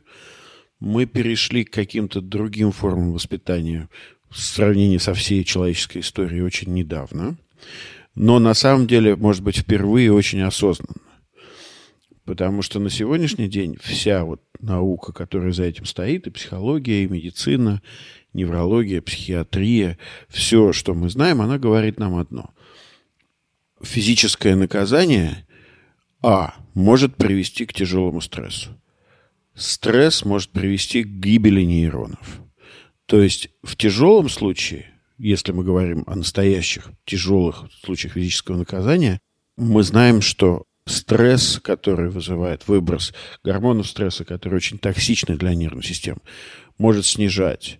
Мы 0.79 1.06
перешли 1.06 1.63
к 1.63 1.74
каким-то 1.74 2.22
другим 2.22 2.72
формам 2.72 3.13
воспитания 3.13 3.89
в 4.29 4.38
сравнении 4.38 4.98
со 4.98 5.13
всей 5.13 5.44
человеческой 5.44 6.00
историей 6.00 6.41
очень 6.41 6.74
недавно. 6.74 7.38
Но 8.13 8.39
на 8.39 8.53
самом 8.53 8.88
деле, 8.88 9.15
может 9.15 9.44
быть, 9.44 9.58
впервые 9.58 10.12
очень 10.12 10.41
осознанно. 10.41 11.01
Потому 12.25 12.62
что 12.62 12.79
на 12.79 12.89
сегодняшний 12.89 13.48
день 13.48 13.77
вся 13.82 14.25
вот 14.25 14.41
наука, 14.61 15.13
которая 15.13 15.51
за 15.51 15.63
этим 15.63 15.85
стоит, 15.85 16.27
и 16.27 16.31
психология, 16.31 17.03
и 17.03 17.07
медицина, 17.07 17.81
неврология, 18.33 19.01
психиатрия, 19.01 19.97
все, 20.29 20.73
что 20.73 20.93
мы 20.93 21.09
знаем, 21.09 21.41
она 21.41 21.57
говорит 21.57 21.99
нам 21.99 22.15
одно. 22.15 22.51
Физическое 23.81 24.55
наказание, 24.55 25.45
а, 26.21 26.55
может 26.73 27.15
привести 27.15 27.65
к 27.65 27.73
тяжелому 27.73 28.21
стрессу. 28.21 28.69
Стресс 29.55 30.25
может 30.25 30.51
привести 30.51 31.03
к 31.03 31.07
гибели 31.07 31.61
нейронов. 31.61 32.41
То 33.05 33.21
есть 33.21 33.49
в 33.63 33.75
тяжелом 33.75 34.29
случае, 34.29 34.93
если 35.17 35.51
мы 35.51 35.63
говорим 35.63 36.03
о 36.05 36.15
настоящих 36.15 36.91
тяжелых 37.05 37.65
случаях 37.81 38.13
физического 38.13 38.57
наказания, 38.57 39.19
мы 39.55 39.81
знаем, 39.81 40.21
что 40.21 40.66
стресс, 40.88 41.60
который 41.62 42.10
вызывает 42.10 42.67
выброс 42.67 43.13
гормонов 43.44 43.88
стресса, 43.88 44.25
который 44.25 44.56
очень 44.56 44.79
токсичный 44.79 45.38
для 45.38 45.53
нервной 45.53 45.84
системы, 45.84 46.20
может 46.77 47.06
снижать 47.06 47.79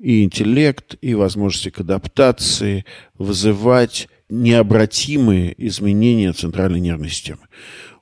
и 0.00 0.24
интеллект, 0.24 0.96
и 1.02 1.14
возможности 1.14 1.68
к 1.68 1.80
адаптации, 1.80 2.86
вызывать 3.18 4.08
необратимые 4.30 5.54
изменения 5.66 6.32
центральной 6.32 6.80
нервной 6.80 7.10
системы. 7.10 7.42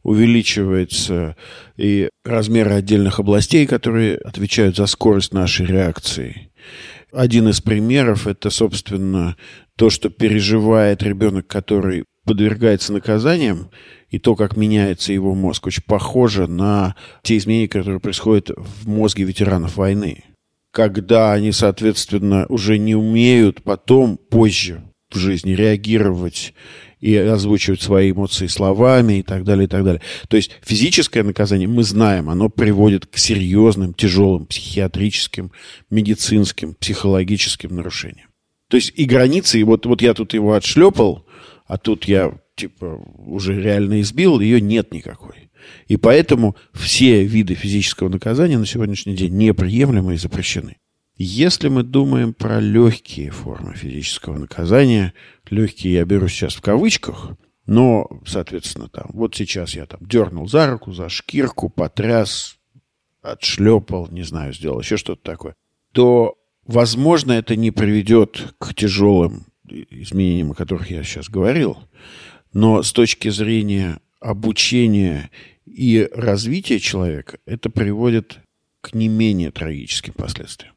Увеличивается 0.05 1.37
и 1.77 2.09
размеры 2.25 2.73
отдельных 2.73 3.19
областей, 3.19 3.67
которые 3.67 4.17
отвечают 4.17 4.77
за 4.77 4.87
скорость 4.87 5.35
нашей 5.35 5.67
реакции. 5.67 6.53
Один 7.13 7.49
из 7.49 7.61
примеров– 7.61 8.27
это, 8.29 8.51
собственно, 8.51 9.37
то, 9.77 9.91
что 9.91 10.09
переживает 10.09 11.03
ребенок, 11.03 11.47
который 11.49 12.05
подвергается 12.25 12.93
наказаниям, 12.93 13.71
и 14.11 14.19
то, 14.19 14.35
как 14.37 14.57
меняется 14.57 15.13
его 15.13 15.35
мозг, 15.35 15.67
очень 15.67 15.83
похоже 15.83 16.47
на 16.47 16.95
те 17.23 17.37
изменения, 17.37 17.69
которые 17.69 18.01
происходят 18.01 18.51
в 18.57 18.89
мозге 18.89 19.25
ветеранов 19.25 19.77
войны. 19.77 20.25
Когда 20.71 21.33
они, 21.33 21.53
соответственно, 21.53 22.47
уже 22.49 22.79
не 22.79 22.95
умеют 22.95 23.63
потом, 23.63 24.17
позже 24.17 24.83
в 25.11 25.17
жизни 25.17 25.53
реагировать 25.53 26.55
и 27.01 27.15
озвучивать 27.17 27.81
свои 27.81 28.11
эмоции 28.11 28.47
словами 28.47 29.21
и 29.21 29.23
так 29.23 29.45
далее, 29.45 29.65
и 29.65 29.69
так 29.69 29.85
далее. 29.85 30.03
То 30.29 30.37
есть 30.37 30.51
физическое 30.63 31.23
наказание, 31.23 31.69
мы 31.69 31.85
знаем, 31.85 32.29
оно 32.29 32.49
приводит 32.49 33.07
к 33.07 33.17
серьезным, 33.17 33.95
тяжелым 33.95 34.47
психиатрическим, 34.47 35.53
медицинским, 35.91 36.75
психологическим 36.75 37.75
нарушениям. 37.75 38.29
То 38.69 38.77
есть 38.77 38.93
и 38.97 39.05
границы, 39.05 39.61
и 39.61 39.65
вот, 39.65 39.87
вот 39.87 40.03
я 40.03 40.13
тут 40.13 40.35
его 40.35 40.55
отшлепал, 40.55 41.25
а 41.67 41.79
тут 41.79 42.05
я 42.05 42.39
типа 42.59 43.01
уже 43.19 43.61
реально 43.61 44.01
избил, 44.01 44.41
ее 44.41 44.61
нет 44.61 44.93
никакой. 44.93 45.51
И 45.87 45.97
поэтому 45.97 46.57
все 46.73 47.25
виды 47.25 47.55
физического 47.55 48.09
наказания 48.09 48.59
на 48.59 48.67
сегодняшний 48.67 49.15
день 49.15 49.35
неприемлемы 49.35 50.15
и 50.15 50.19
запрещены. 50.19 50.77
Если 51.17 51.69
мы 51.69 51.83
думаем 51.83 52.33
про 52.33 52.61
легкие 52.61 53.31
формы 53.31 53.75
физического 53.75 54.39
наказания, 54.39 55.15
легкие 55.51 55.95
я 55.95 56.05
беру 56.05 56.29
сейчас 56.29 56.55
в 56.55 56.61
кавычках, 56.61 57.33
но, 57.67 58.09
соответственно, 58.25 58.89
там, 58.89 59.07
вот 59.13 59.35
сейчас 59.35 59.75
я 59.75 59.87
там 59.87 60.01
дернул 60.01 60.49
за 60.49 60.71
руку, 60.71 60.93
за 60.93 61.09
шкирку, 61.09 61.69
потряс, 61.69 62.57
отшлепал, 63.21 64.09
не 64.11 64.23
знаю, 64.23 64.53
сделал 64.53 64.81
еще 64.81 64.97
что-то 64.97 65.23
такое, 65.23 65.55
то, 65.93 66.37
возможно, 66.67 67.33
это 67.33 67.57
не 67.57 67.73
приведет 67.73 68.55
к 68.59 68.75
тяжелым 68.75 69.47
изменениям, 69.69 70.53
о 70.53 70.55
которых 70.55 70.91
я 70.91 71.03
сейчас 71.03 71.29
говорил, 71.29 71.79
но 72.53 72.83
с 72.83 72.93
точки 72.93 73.29
зрения 73.29 74.01
обучения 74.21 75.31
и 75.67 76.09
развития 76.13 76.79
человека 76.79 77.39
это 77.47 77.71
приводит 77.71 78.39
к 78.81 78.95
не 78.95 79.09
менее 79.09 79.51
трагическим 79.51 80.15
последствиям. 80.15 80.75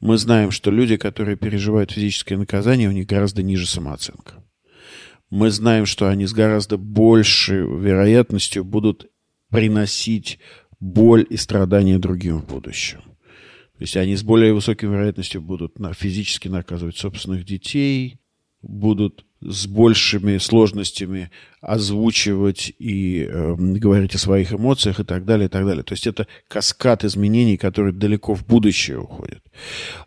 Мы 0.00 0.16
знаем, 0.18 0.50
что 0.50 0.70
люди, 0.70 0.96
которые 0.96 1.36
переживают 1.36 1.92
физическое 1.92 2.36
наказание, 2.36 2.88
у 2.88 2.92
них 2.92 3.06
гораздо 3.06 3.42
ниже 3.42 3.66
самооценка. 3.66 4.42
Мы 5.30 5.50
знаем, 5.50 5.86
что 5.86 6.08
они 6.08 6.26
с 6.26 6.32
гораздо 6.32 6.76
большей 6.76 7.60
вероятностью 7.60 8.64
будут 8.64 9.10
приносить 9.48 10.38
боль 10.80 11.26
и 11.28 11.36
страдания 11.36 11.98
другим 11.98 12.38
в 12.38 12.46
будущем. 12.46 13.02
То 13.02 13.84
есть 13.84 13.96
они 13.96 14.16
с 14.16 14.22
более 14.22 14.52
высокой 14.52 14.88
вероятностью 14.88 15.40
будут 15.40 15.76
физически 15.94 16.48
наказывать 16.48 16.96
собственных 16.96 17.44
детей, 17.44 18.18
будут 18.62 19.24
с 19.42 19.66
большими 19.66 20.38
сложностями 20.38 21.30
озвучивать 21.60 22.72
и 22.78 23.26
э, 23.28 23.54
говорить 23.56 24.14
о 24.14 24.18
своих 24.18 24.52
эмоциях 24.52 25.00
и 25.00 25.04
так 25.04 25.24
далее, 25.24 25.46
и 25.46 25.48
так 25.48 25.66
далее. 25.66 25.82
То 25.82 25.92
есть 25.92 26.06
это 26.06 26.26
каскад 26.48 27.04
изменений, 27.04 27.56
которые 27.56 27.92
далеко 27.92 28.34
в 28.34 28.46
будущее 28.46 28.98
уходят. 28.98 29.42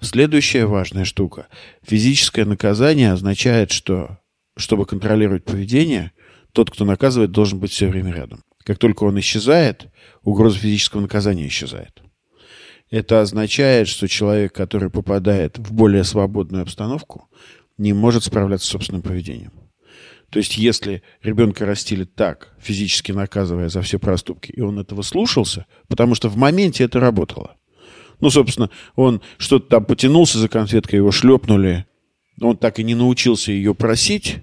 Следующая 0.02 0.66
важная 0.66 1.06
штука. 1.06 1.48
Физическое 1.84 2.46
наказание 2.46 3.12
означает, 3.12 3.72
что 3.72 4.20
чтобы 4.58 4.86
контролировать 4.86 5.44
поведение, 5.44 6.12
тот, 6.54 6.72
кто 6.72 6.86
наказывает, 6.86 7.32
должен 7.32 7.60
быть 7.60 7.72
все 7.72 7.88
время 7.88 8.14
рядом. 8.14 8.44
Как 8.64 8.78
только 8.78 9.04
он 9.04 9.20
исчезает, 9.20 9.88
угроза 10.24 10.58
физического 10.58 11.02
наказания 11.02 11.48
исчезает. 11.48 12.02
Это 12.90 13.22
означает, 13.22 13.88
что 13.88 14.08
человек, 14.08 14.54
который 14.54 14.90
попадает 14.90 15.58
в 15.58 15.74
более 15.74 16.04
свободную 16.04 16.64
обстановку, 16.64 17.28
не 17.78 17.94
может 17.94 18.24
справляться 18.24 18.68
с 18.68 18.72
собственным 18.72 19.02
поведением. 19.02 19.52
То 20.30 20.40
есть, 20.40 20.58
если 20.58 21.04
ребенка 21.22 21.66
растили 21.66 22.04
так, 22.04 22.56
физически 22.60 23.12
наказывая 23.12 23.70
за 23.70 23.82
все 23.82 24.00
проступки, 24.00 24.52
и 24.52 24.62
он 24.62 24.80
этого 24.80 25.02
слушался, 25.02 25.66
потому 25.88 26.16
что 26.16 26.30
в 26.30 26.36
моменте 26.36 26.84
это 26.84 27.00
работало. 27.00 27.56
Ну, 28.20 28.30
собственно, 28.30 28.70
он 28.96 29.22
что-то 29.38 29.70
там 29.70 29.86
потянулся 29.86 30.40
за 30.40 30.50
конфеткой, 30.50 30.98
его 30.98 31.12
шлепнули, 31.12 31.86
он 32.42 32.58
так 32.58 32.80
и 32.80 32.84
не 32.84 32.96
научился 32.96 33.52
ее 33.52 33.76
просить, 33.76 34.40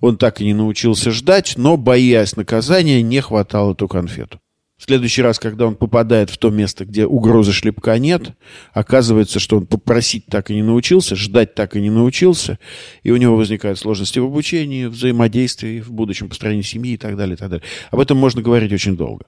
он 0.00 0.16
так 0.16 0.40
и 0.40 0.44
не 0.44 0.54
научился 0.54 1.10
ждать, 1.10 1.54
но, 1.56 1.76
боясь 1.76 2.36
наказания, 2.36 3.02
не 3.02 3.20
хватало 3.20 3.72
эту 3.72 3.88
конфету. 3.88 4.40
В 4.78 4.84
следующий 4.84 5.22
раз, 5.22 5.40
когда 5.40 5.66
он 5.66 5.74
попадает 5.74 6.30
в 6.30 6.38
то 6.38 6.50
место, 6.50 6.84
где 6.84 7.04
угрозы 7.04 7.52
шлепка 7.52 7.98
нет, 7.98 8.36
оказывается, 8.72 9.40
что 9.40 9.56
он 9.56 9.66
попросить 9.66 10.26
так 10.26 10.50
и 10.50 10.54
не 10.54 10.62
научился, 10.62 11.16
ждать 11.16 11.56
так 11.56 11.74
и 11.74 11.80
не 11.80 11.90
научился, 11.90 12.60
и 13.02 13.10
у 13.10 13.16
него 13.16 13.36
возникают 13.36 13.80
сложности 13.80 14.20
в 14.20 14.26
обучении, 14.26 14.86
взаимодействии, 14.86 15.80
в 15.80 15.90
будущем 15.90 16.28
построении 16.28 16.62
семьи 16.62 16.94
и 16.94 16.96
так 16.96 17.16
далее, 17.16 17.34
и 17.34 17.36
так 17.36 17.50
далее. 17.50 17.66
Об 17.90 17.98
этом 17.98 18.18
можно 18.18 18.40
говорить 18.40 18.72
очень 18.72 18.96
долго. 18.96 19.24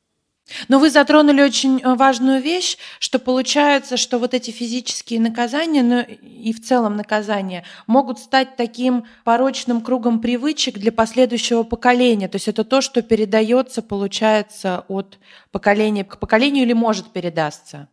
Но 0.68 0.78
вы 0.78 0.90
затронули 0.90 1.42
очень 1.42 1.80
э, 1.80 1.94
важную 1.94 2.40
вещь, 2.40 2.76
что 2.98 3.18
получается, 3.18 3.96
что 3.96 4.18
вот 4.18 4.34
эти 4.34 4.50
физические 4.50 5.20
наказания, 5.20 5.82
ну 5.82 6.00
и 6.00 6.52
в 6.52 6.62
целом 6.62 6.96
наказания, 6.96 7.64
могут 7.86 8.18
стать 8.18 8.56
таким 8.56 9.04
порочным 9.24 9.80
кругом 9.80 10.20
привычек 10.20 10.78
для 10.78 10.92
последующего 10.92 11.62
поколения. 11.62 12.28
То 12.28 12.36
есть 12.36 12.48
это 12.48 12.64
то, 12.64 12.80
что 12.80 13.02
передается, 13.02 13.82
получается, 13.82 14.84
от 14.88 15.18
поколения 15.50 16.04
к 16.04 16.18
поколению 16.18 16.64
или 16.64 16.72
может 16.72 17.12
передаться. 17.12 17.88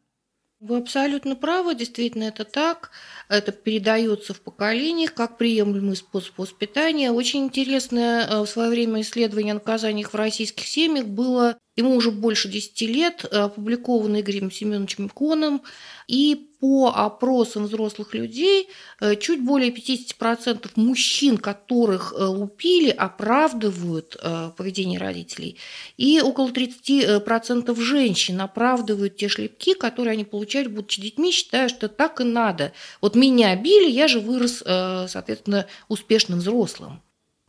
Вы 0.59 0.77
абсолютно 0.77 1.35
правы, 1.35 1.75
действительно 1.75 2.23
это 2.23 2.43
так. 2.43 2.89
Это 3.29 3.51
передается 3.51 4.33
в 4.33 4.41
поколениях 4.41 5.13
как 5.13 5.37
приемлемый 5.37 5.95
способ 5.95 6.35
воспитания. 6.39 7.11
Очень 7.11 7.45
интересное 7.45 8.25
э, 8.25 8.41
в 8.41 8.47
свое 8.47 8.71
время 8.71 9.01
исследование 9.01 9.51
о 9.51 9.55
наказаниях 9.55 10.13
в 10.13 10.15
российских 10.15 10.65
семьях 10.65 11.05
было 11.05 11.59
ему 11.77 11.95
уже 11.95 12.11
больше 12.11 12.49
10 12.49 12.81
лет, 12.81 13.25
э, 13.29 13.37
опубликовано 13.37 14.19
Игорем 14.19 14.51
Семеновичем 14.51 15.09
Коном, 15.09 15.61
и 16.07 16.49
по 16.59 16.91
опросам 16.95 17.65
взрослых 17.65 18.15
людей 18.15 18.69
э, 18.99 19.15
чуть 19.15 19.41
более 19.41 19.71
50% 19.71 20.71
мужчин, 20.75 21.37
которых 21.37 22.13
э, 22.17 22.23
лупили, 22.23 22.89
оправдывают 22.89 24.17
поведение 24.57 24.99
родителей, 24.99 25.57
и 25.97 26.19
около 26.21 26.49
30% 26.49 27.79
женщин 27.79 28.41
оправдывают 28.41 29.17
те 29.17 29.27
шлепки, 29.27 29.73
которые 29.73 30.13
они 30.13 30.25
получали, 30.25 30.67
будучи 30.67 31.01
детьми, 31.01 31.31
считая, 31.31 31.69
что 31.69 31.87
так 31.87 32.19
и 32.21 32.23
надо. 32.23 32.73
Вот 33.01 33.15
меня 33.15 33.55
били, 33.55 33.89
я 33.89 34.07
же 34.07 34.19
вырос, 34.19 34.63
соответственно, 34.65 35.67
успешным 35.87 36.39
взрослым. 36.39 37.01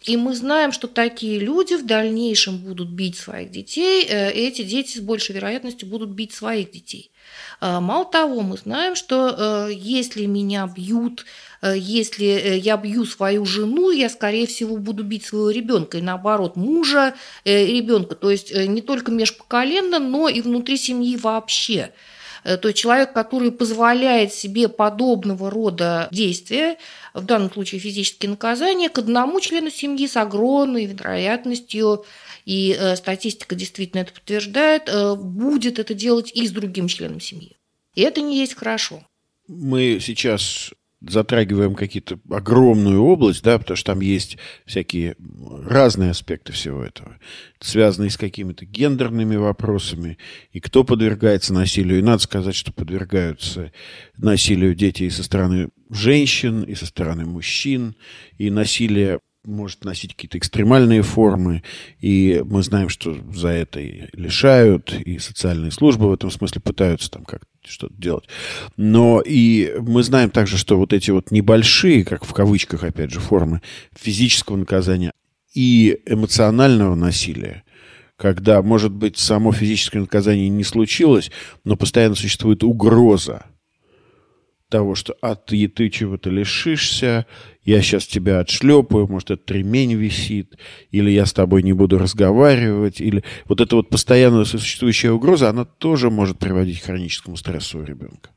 И 0.03 0.17
мы 0.17 0.35
знаем, 0.35 0.71
что 0.71 0.87
такие 0.87 1.41
люди 1.41 1.75
в 1.75 1.85
дальнейшем 1.85 2.59
будут 2.59 2.89
бить 2.89 3.17
своих 3.17 3.51
детей, 3.51 4.07
э, 4.09 4.33
и 4.33 4.47
эти 4.47 4.63
дети 4.63 4.99
с 4.99 5.01
большей 5.01 5.35
вероятностью 5.35 5.89
будут 5.89 6.11
бить 6.11 6.33
своих 6.33 6.71
детей. 6.71 7.11
Э, 7.61 7.81
мало 7.81 8.05
того, 8.05 8.43
мы 8.43 8.57
знаем, 8.57 8.95
что 8.95 9.69
э, 9.69 9.73
если 9.75 10.27
меня 10.27 10.69
бьют, 10.69 11.27
если 11.61 12.57
я 12.63 12.77
бью 12.77 13.05
свою 13.05 13.45
жену, 13.45 13.91
я, 13.91 14.09
скорее 14.09 14.47
всего, 14.47 14.77
буду 14.77 15.03
бить 15.03 15.27
своего 15.27 15.51
ребенка, 15.51 15.99
и 15.99 16.01
наоборот, 16.01 16.55
мужа 16.55 17.15
ребенка. 17.45 18.15
То 18.15 18.31
есть 18.31 18.55
не 18.55 18.81
только 18.81 19.11
межпоколенно, 19.11 19.99
но 19.99 20.29
и 20.29 20.41
внутри 20.41 20.77
семьи 20.77 21.17
вообще. 21.17 21.91
То 22.45 22.69
есть 22.69 22.79
человек, 22.79 23.13
который 23.13 23.53
позволяет 23.53 24.33
себе 24.33 24.69
подобного 24.69 25.51
рода 25.51 26.09
действия, 26.11 26.79
в 27.15 27.25
данном 27.25 27.53
случае 27.53 27.81
физические 27.81 28.31
наказания, 28.31 28.89
к 28.89 28.99
одному 28.99 29.41
члену 29.41 29.71
семьи 29.71 30.07
с 30.07 30.17
огромной 30.17 30.87
вероятностью, 30.87 32.05
и 32.45 32.77
э, 32.79 32.97
статистика 32.97 33.55
действительно 33.55 34.01
это 34.01 34.13
подтверждает, 34.13 34.89
э, 34.89 35.15
будет 35.15 35.79
это 35.79 35.95
делать 35.95 36.31
и 36.35 36.47
с 36.47 36.51
другим 36.51 36.89
членом 36.89 37.21
семьи. 37.21 37.57
И 37.95 38.03
это 38.03 38.21
не 38.21 38.39
есть 38.39 38.55
хорошо. 38.55 39.03
Мы 39.49 39.99
сейчас 40.01 40.71
затрагиваем 41.01 41.75
какие-то 41.75 42.19
огромную 42.31 43.03
область, 43.03 43.43
да, 43.43 43.59
потому 43.59 43.77
что 43.77 43.93
там 43.93 44.01
есть 44.01 44.37
всякие 44.67 45.17
разные 45.65 46.11
аспекты 46.11 46.53
всего 46.53 46.83
этого, 46.83 47.19
связанные 47.61 48.11
с 48.11 48.17
какими-то 48.17 48.65
гендерными 48.65 49.37
вопросами, 49.37 50.19
и 50.53 50.61
кто 50.61 50.85
подвергается 50.85 51.55
насилию. 51.55 51.99
И 51.99 52.03
надо 52.03 52.23
сказать, 52.23 52.55
что 52.55 52.73
подвергаются 52.73 53.73
насилию 54.17 54.75
дети 54.75 55.05
и 55.05 55.11
со 55.11 55.23
стороны 55.23 55.69
женщин, 55.91 56.63
и 56.63 56.75
со 56.75 56.87
стороны 56.87 57.25
мужчин, 57.25 57.95
и 58.37 58.51
насилие 58.51 59.21
может 59.49 59.85
носить 59.85 60.15
какие-то 60.15 60.39
экстремальные 60.39 61.03
формы, 61.03 61.63
и 62.01 62.43
мы 62.45 62.63
знаем, 62.63 62.89
что 62.89 63.17
за 63.33 63.49
это 63.49 63.81
и 63.81 64.07
лишают, 64.13 64.93
и 64.93 65.19
социальные 65.19 65.71
службы 65.71 66.09
в 66.09 66.13
этом 66.13 66.31
смысле 66.31 66.61
пытаются 66.61 67.11
там 67.11 67.25
как-то 67.25 67.47
что-то 67.65 67.95
делать. 67.95 68.29
Но 68.77 69.21
и 69.25 69.75
мы 69.81 70.03
знаем 70.03 70.31
также, 70.31 70.57
что 70.57 70.79
вот 70.79 70.93
эти 70.93 71.11
вот 71.11 71.31
небольшие, 71.31 72.05
как 72.05 72.25
в 72.25 72.33
кавычках, 72.33 72.85
опять 72.85 73.11
же, 73.11 73.21
формы 73.21 73.63
физического 73.99 74.57
наказания 74.57 75.13
и 75.55 76.01
эмоционального 76.07 76.95
насилия, 76.95 77.65
когда, 78.17 78.63
может 78.63 78.93
быть, 78.93 79.17
само 79.17 79.53
физическое 79.53 80.01
наказание 80.01 80.49
не 80.49 80.65
случилось, 80.65 81.31
но 81.65 81.77
постоянно 81.77 82.17
существует 82.17 82.65
угроза 82.65 83.47
того, 84.69 84.95
что 84.95 85.17
а 85.23 85.35
ты, 85.35 85.69
ты 85.69 85.91
чего-то 85.91 86.31
лишишься, 86.31 87.27
я 87.65 87.83
сейчас 87.83 88.07
тебя 88.07 88.41
отшлепаю, 88.41 89.09
может, 89.09 89.31
этот 89.31 89.51
ремень 89.51 89.95
висит, 89.95 90.57
или 90.91 91.11
я 91.11 91.27
с 91.27 91.33
тобой 91.33 91.63
не 91.63 91.73
буду 91.73 91.99
разговаривать, 91.99 93.01
или 93.01 93.25
вот 93.47 93.61
эта 93.61 93.77
вот 93.77 93.89
постоянно 93.91 94.45
существующая 94.45 95.11
угроза, 95.11 95.49
она 95.49 95.65
тоже 95.65 96.11
может 96.11 96.39
приводить 96.39 96.81
к 96.81 96.87
хроническому 96.87 97.37
стрессу 97.37 97.81
у 97.81 97.85
ребенка. 97.85 98.31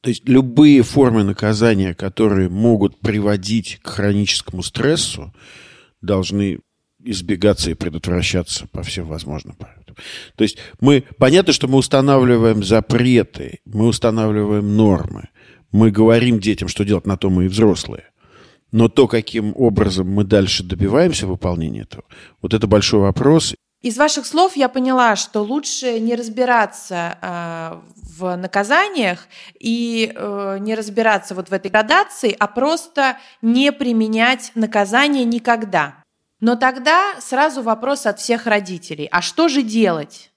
То 0.00 0.10
есть 0.10 0.28
любые 0.28 0.82
формы 0.82 1.24
наказания, 1.24 1.94
которые 1.94 2.48
могут 2.48 3.00
приводить 3.00 3.80
к 3.82 3.88
хроническому 3.88 4.62
стрессу, 4.62 5.34
должны 6.00 6.60
избегаться 7.02 7.70
и 7.70 7.74
предотвращаться 7.74 8.66
по 8.68 8.82
всем 8.82 9.06
возможным 9.06 9.54
параметрам. 9.54 9.96
То 10.36 10.42
есть 10.42 10.58
мы, 10.80 11.04
понятно, 11.18 11.52
что 11.52 11.68
мы 11.68 11.78
устанавливаем 11.78 12.62
запреты, 12.62 13.60
мы 13.64 13.86
устанавливаем 13.86 14.76
нормы, 14.76 15.28
мы 15.72 15.90
говорим 15.90 16.40
детям, 16.40 16.68
что 16.68 16.84
делать, 16.84 17.06
на 17.06 17.16
то 17.16 17.30
мы 17.30 17.46
и 17.46 17.48
взрослые. 17.48 18.04
Но 18.72 18.88
то, 18.88 19.08
каким 19.08 19.54
образом 19.56 20.10
мы 20.10 20.24
дальше 20.24 20.62
добиваемся 20.62 21.26
выполнения 21.26 21.82
этого, 21.82 22.04
вот 22.42 22.52
это 22.54 22.66
большой 22.66 23.00
вопрос. 23.00 23.54
Из 23.80 23.96
ваших 23.96 24.26
слов 24.26 24.56
я 24.56 24.68
поняла, 24.68 25.14
что 25.14 25.40
лучше 25.40 26.00
не 26.00 26.16
разбираться 26.16 27.18
э, 27.22 27.80
в 28.18 28.36
наказаниях 28.36 29.28
и 29.58 30.12
э, 30.14 30.58
не 30.60 30.74
разбираться 30.74 31.34
вот 31.34 31.48
в 31.48 31.52
этой 31.52 31.70
градации, 31.70 32.34
а 32.38 32.48
просто 32.48 33.18
не 33.40 33.70
применять 33.70 34.50
наказание 34.56 35.24
никогда. 35.24 36.02
Но 36.40 36.56
тогда 36.56 37.14
сразу 37.20 37.62
вопрос 37.62 38.06
от 38.06 38.18
всех 38.18 38.46
родителей. 38.46 39.08
А 39.10 39.22
что 39.22 39.48
же 39.48 39.62
делать? 39.62 40.32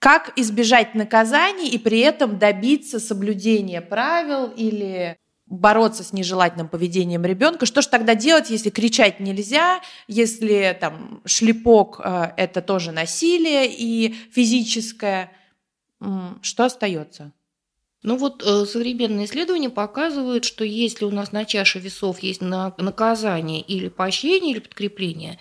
Как 0.00 0.32
избежать 0.36 0.94
наказаний 0.94 1.68
и 1.68 1.78
при 1.78 2.00
этом 2.00 2.38
добиться 2.38 2.98
соблюдения 2.98 3.82
правил 3.82 4.46
или 4.46 5.16
бороться 5.46 6.02
с 6.02 6.12
нежелательным 6.14 6.68
поведением 6.68 7.24
ребенка. 7.24 7.66
Что 7.66 7.82
же 7.82 7.88
тогда 7.88 8.14
делать, 8.14 8.48
если 8.48 8.70
кричать 8.70 9.20
нельзя, 9.20 9.80
если 10.08 10.76
там 10.80 11.20
шлепок 11.26 12.00
э, 12.02 12.32
это 12.36 12.62
тоже 12.62 12.92
насилие 12.92 13.66
и 13.68 14.14
физическое? 14.32 15.32
Что 16.40 16.64
остается? 16.64 17.32
Ну 18.02 18.16
вот 18.16 18.42
э, 18.42 18.64
современные 18.64 19.26
исследования 19.26 19.68
показывают, 19.68 20.44
что 20.44 20.64
если 20.64 21.04
у 21.04 21.10
нас 21.10 21.32
на 21.32 21.44
чаше 21.44 21.78
весов 21.78 22.20
есть 22.20 22.40
на, 22.40 22.72
наказание 22.78 23.60
или 23.60 23.88
поощрение 23.88 24.52
или 24.52 24.60
подкрепление, 24.60 25.38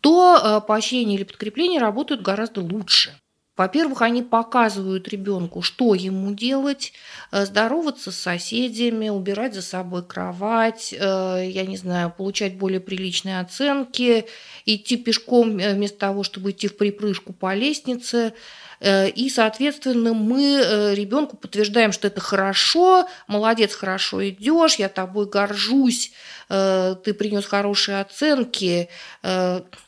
то 0.00 0.38
э, 0.38 0.66
поощрение 0.66 1.16
или 1.16 1.24
подкрепление 1.24 1.80
работают 1.80 2.22
гораздо 2.22 2.60
лучше. 2.60 3.18
Во-первых, 3.56 4.02
они 4.02 4.22
показывают 4.22 5.08
ребенку, 5.08 5.62
что 5.62 5.94
ему 5.94 6.32
делать, 6.32 6.92
э, 7.32 7.46
здороваться 7.46 8.12
с 8.12 8.16
соседями, 8.16 9.08
убирать 9.08 9.54
за 9.54 9.62
собой 9.62 10.04
кровать, 10.04 10.92
э, 10.92 11.48
я 11.48 11.64
не 11.64 11.78
знаю, 11.78 12.12
получать 12.16 12.56
более 12.56 12.80
приличные 12.80 13.40
оценки, 13.40 14.26
идти 14.66 14.98
пешком 14.98 15.58
э, 15.58 15.72
вместо 15.72 15.98
того, 15.98 16.22
чтобы 16.22 16.50
идти 16.50 16.68
в 16.68 16.76
припрыжку 16.76 17.32
по 17.32 17.54
лестнице. 17.54 18.34
И, 18.78 19.32
соответственно, 19.34 20.12
мы 20.12 20.92
ребенку 20.94 21.38
подтверждаем, 21.38 21.92
что 21.92 22.08
это 22.08 22.20
хорошо, 22.20 23.08
молодец, 23.26 23.74
хорошо 23.74 24.28
идешь, 24.28 24.74
я 24.74 24.90
тобой 24.90 25.24
горжусь, 25.30 26.12
ты 26.48 27.14
принес 27.18 27.46
хорошие 27.46 28.02
оценки, 28.02 28.90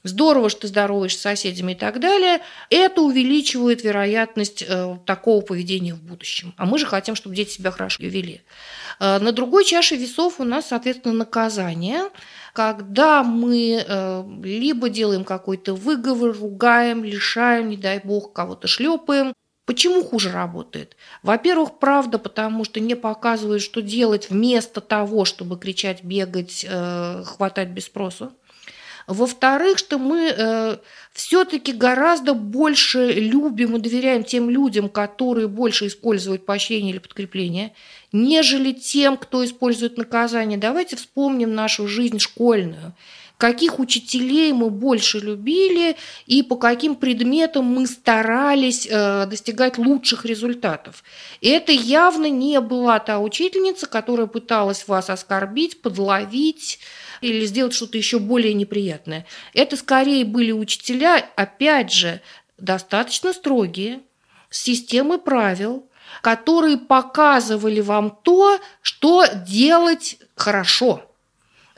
здорово, 0.05 0.49
что 0.49 0.63
ты 0.63 0.69
здороваешься 0.69 1.19
с 1.19 1.23
соседями 1.23 1.73
и 1.73 1.75
так 1.75 2.01
далее, 2.01 2.41
это 2.71 3.03
увеличивает 3.03 3.58
вероятность 3.67 4.65
э, 4.67 4.97
такого 5.05 5.41
поведения 5.41 5.95
в 5.95 6.03
будущем. 6.03 6.55
А 6.57 6.67
мы 6.67 6.79
же 6.79 6.87
хотим, 6.87 7.15
чтобы 7.15 7.35
дети 7.35 7.51
себя 7.51 7.71
хорошо 7.71 8.03
вели. 8.03 8.43
На 9.01 9.31
другой 9.31 9.65
чаше 9.65 9.95
весов 9.95 10.41
у 10.41 10.45
нас, 10.45 10.69
соответственно, 10.69 11.15
наказание, 11.15 12.11
когда 12.53 13.23
мы 13.23 13.87
либо 14.43 14.89
делаем 14.89 15.23
какой-то 15.23 15.75
выговор, 15.75 16.37
ругаем, 16.37 17.05
лишаем, 17.05 17.69
не 17.69 17.77
дай 17.77 18.01
бог, 18.03 18.33
кого-то 18.33 18.67
шлепаем, 18.67 19.35
Почему 19.69 20.03
хуже 20.03 20.33
работает? 20.33 20.97
Во-первых, 21.23 21.79
правда, 21.79 22.19
потому 22.19 22.65
что 22.65 22.81
не 22.81 22.95
показывают, 22.95 23.61
что 23.61 23.83
делать 23.83 24.31
вместо 24.31 24.81
того, 24.81 25.27
чтобы 25.27 25.59
кричать, 25.59 26.03
бегать, 26.03 26.65
э, 26.67 27.23
хватать 27.27 27.69
без 27.69 27.85
спросу. 27.85 28.33
Во-вторых, 29.09 29.79
что 29.79 29.99
мы 29.99 30.35
э, 30.37 30.77
все-таки 31.15 31.73
гораздо 31.73 32.35
больше 32.35 33.11
любим 33.11 33.77
и 33.77 33.81
доверяем 33.81 34.23
тем 34.23 34.51
людям, 34.51 34.91
которые 34.91 35.49
больше 35.49 35.87
используют 35.87 36.45
поощрение 36.45 36.91
или 36.91 36.99
подкрепление, 36.99 37.73
нежели 38.13 38.73
тем, 38.73 39.17
кто 39.17 39.43
использует 39.43 39.97
наказание. 39.97 40.59
Давайте 40.59 40.97
вспомним 40.97 41.55
нашу 41.55 41.89
жизнь 41.89 42.19
школьную 42.19 42.95
каких 43.39 43.79
учителей 43.79 44.53
мы 44.53 44.69
больше 44.69 45.21
любили 45.21 45.97
и 46.27 46.43
по 46.43 46.57
каким 46.57 46.97
предметам 46.97 47.65
мы 47.67 47.87
старались 47.87 48.87
э, 48.91 49.27
достигать 49.27 49.79
лучших 49.79 50.25
результатов. 50.25 51.05
И 51.41 51.49
это 51.49 51.71
явно 51.71 52.29
не 52.29 52.61
была 52.61 52.99
та 52.99 53.21
учительница, 53.21 53.87
которая 53.87 54.27
пыталась 54.27 54.89
вас 54.89 55.09
оскорбить, 55.09 55.81
подловить 55.81 56.81
или 57.21 57.45
сделать 57.47 57.75
что-то 57.75 57.99
еще 57.99 58.19
более 58.19 58.55
неприятное. 58.55 59.27
Это 59.55 59.77
скорее 59.77 60.25
были 60.25 60.53
учителя, 60.53 61.29
опять 61.37 61.93
же, 61.93 62.21
достаточно 62.59 63.33
строгие, 63.33 64.01
с 64.51 64.63
системой 64.63 65.19
правил, 65.19 65.89
которые 66.23 66.79
показывали 66.79 67.81
вам 67.81 68.19
то, 68.23 68.59
что 68.83 69.27
делать 69.47 70.19
хорошо– 70.35 71.05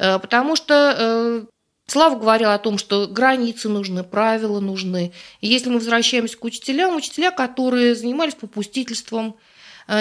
Э, 0.01 0.19
потому 0.19 0.57
что 0.57 0.97
э, 0.99 1.45
Слава 1.87 2.17
говорил 2.17 2.51
о 2.51 2.59
том, 2.59 2.79
что 2.79 3.09
границы 3.09 3.69
нужны, 3.69 4.05
правила 4.05 4.61
нужны. 4.61 5.13
И 5.41 5.49
если 5.49 5.71
мы 5.71 5.81
возвращаемся 5.81 6.39
к 6.39 6.45
учителям, 6.45 6.95
учителя, 6.95 7.33
которые 7.33 7.97
занимались 7.97 8.37
попустительством, 8.37 9.35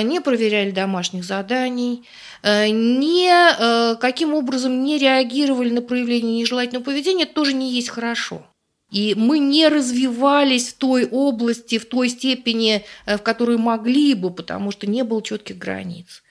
не 0.04 0.22
проверяли 0.22 0.72
домашних 0.72 1.24
заданий, 1.24 2.04
не, 2.44 3.96
каким 4.00 4.34
образом 4.34 4.84
не 4.84 4.98
реагировали 4.98 5.72
на 5.72 5.82
проявление 5.82 6.40
нежелательного 6.40 6.84
поведения, 6.84 7.24
это 7.24 7.34
тоже 7.34 7.54
не 7.54 7.72
есть 7.72 7.90
хорошо. 7.90 8.46
И 8.92 9.14
мы 9.16 9.40
не 9.40 9.68
развивались 9.68 10.70
в 10.70 10.78
той 10.78 11.06
области, 11.06 11.78
в 11.78 11.86
той 11.86 12.10
степени, 12.10 12.84
в 13.06 13.20
которой 13.20 13.58
могли 13.58 14.14
бы, 14.14 14.32
потому 14.32 14.72
что 14.72 14.88
не 14.88 15.04
было 15.04 15.22
четких 15.22 15.58
границ. 15.58 16.24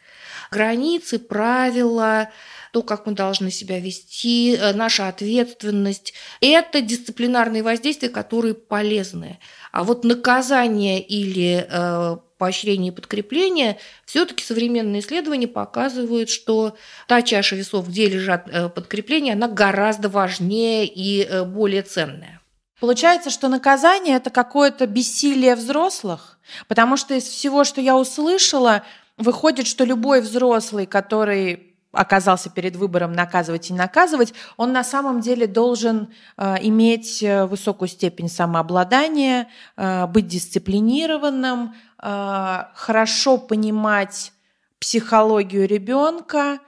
Границы, 0.51 1.18
правила, 1.18 2.31
то, 2.73 2.83
как 2.83 3.07
мы 3.07 3.12
должны 3.12 3.51
себя 3.51 3.81
вести, 3.81 4.55
э, 4.55 4.73
наша 4.73 5.09
ответственность. 5.09 6.14
Это 6.40 6.81
дисциплинарные 6.81 7.62
воздействия, 7.62 8.09
которые 8.09 8.55
полезны. 8.55 9.38
А 9.73 9.85
вот 9.85 10.05
наказание 10.05 11.01
или 11.01 11.66
э, 11.68 12.16
поощрение 12.38 12.92
и 12.92 12.94
подкрепление, 12.94 13.79
все-таки 14.07 14.44
современные 14.44 15.01
исследования 15.01 15.48
показывают, 15.48 16.31
что 16.31 16.77
та 17.07 17.22
чаша 17.22 17.57
весов, 17.57 17.88
где 17.88 18.09
лежат 18.09 18.48
э, 18.48 18.68
подкрепления, 18.68 19.35
она 19.35 19.48
гораздо 19.48 20.09
важнее 20.09 20.87
и 20.87 21.24
э, 21.24 21.44
более 21.44 21.83
ценная. 21.83 22.40
Получается, 22.81 23.31
что 23.31 23.48
наказание 23.48 24.16
это 24.16 24.31
какое-то 24.31 24.87
бессилие 24.87 25.57
взрослых, 25.57 26.38
потому 26.68 26.96
что 26.96 27.14
из 27.14 27.24
всего, 27.24 27.64
что 27.64 27.81
я 27.81 27.96
услышала, 27.96 28.85
выходит, 29.16 29.66
что 29.66 29.85
любой 29.85 30.20
взрослый, 30.20 30.87
который 30.87 31.68
оказался 31.92 32.51
перед 32.51 32.77
выбором 32.77 33.12
наказывать 33.12 33.70
и 33.70 33.74
наказывать, 33.74 34.35
он 34.57 34.72
на 34.72 34.85
самом 34.85 35.20
деле 35.20 35.46
должен 35.46 36.12
э, 36.37 36.57
иметь 36.62 37.22
э, 37.22 37.46
высокую 37.46 37.88
степень 37.88 38.29
самообладания, 38.29 39.48
э, 39.77 40.07
быть 40.07 40.27
дисциплинированным, 40.27 41.74
э, 42.03 42.64
хорошо 42.74 43.38
понимать 43.38 44.33
психологию 44.79 45.66
ребенка, 45.66 46.61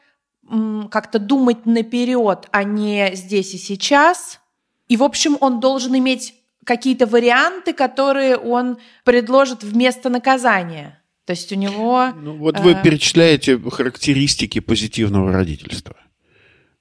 как-то 0.90 1.20
думать 1.20 1.64
наперед, 1.64 2.48
а 2.50 2.64
не 2.64 3.14
здесь 3.14 3.54
и 3.54 3.58
сейчас. 3.58 4.40
И, 4.88 4.96
в 4.96 5.04
общем, 5.04 5.36
он 5.40 5.60
должен 5.60 5.96
иметь 5.96 6.34
какие-то 6.64 7.06
варианты, 7.06 7.72
которые 7.72 8.36
он 8.36 8.78
предложит 9.04 9.62
вместо 9.62 10.08
наказания. 10.08 10.99
То 11.30 11.34
есть 11.34 11.52
у 11.52 11.54
него... 11.54 12.12
Ну, 12.20 12.34
вот 12.38 12.58
вы 12.58 12.72
э... 12.72 12.82
перечисляете 12.82 13.56
характеристики 13.56 14.58
позитивного 14.58 15.30
родительства. 15.30 15.94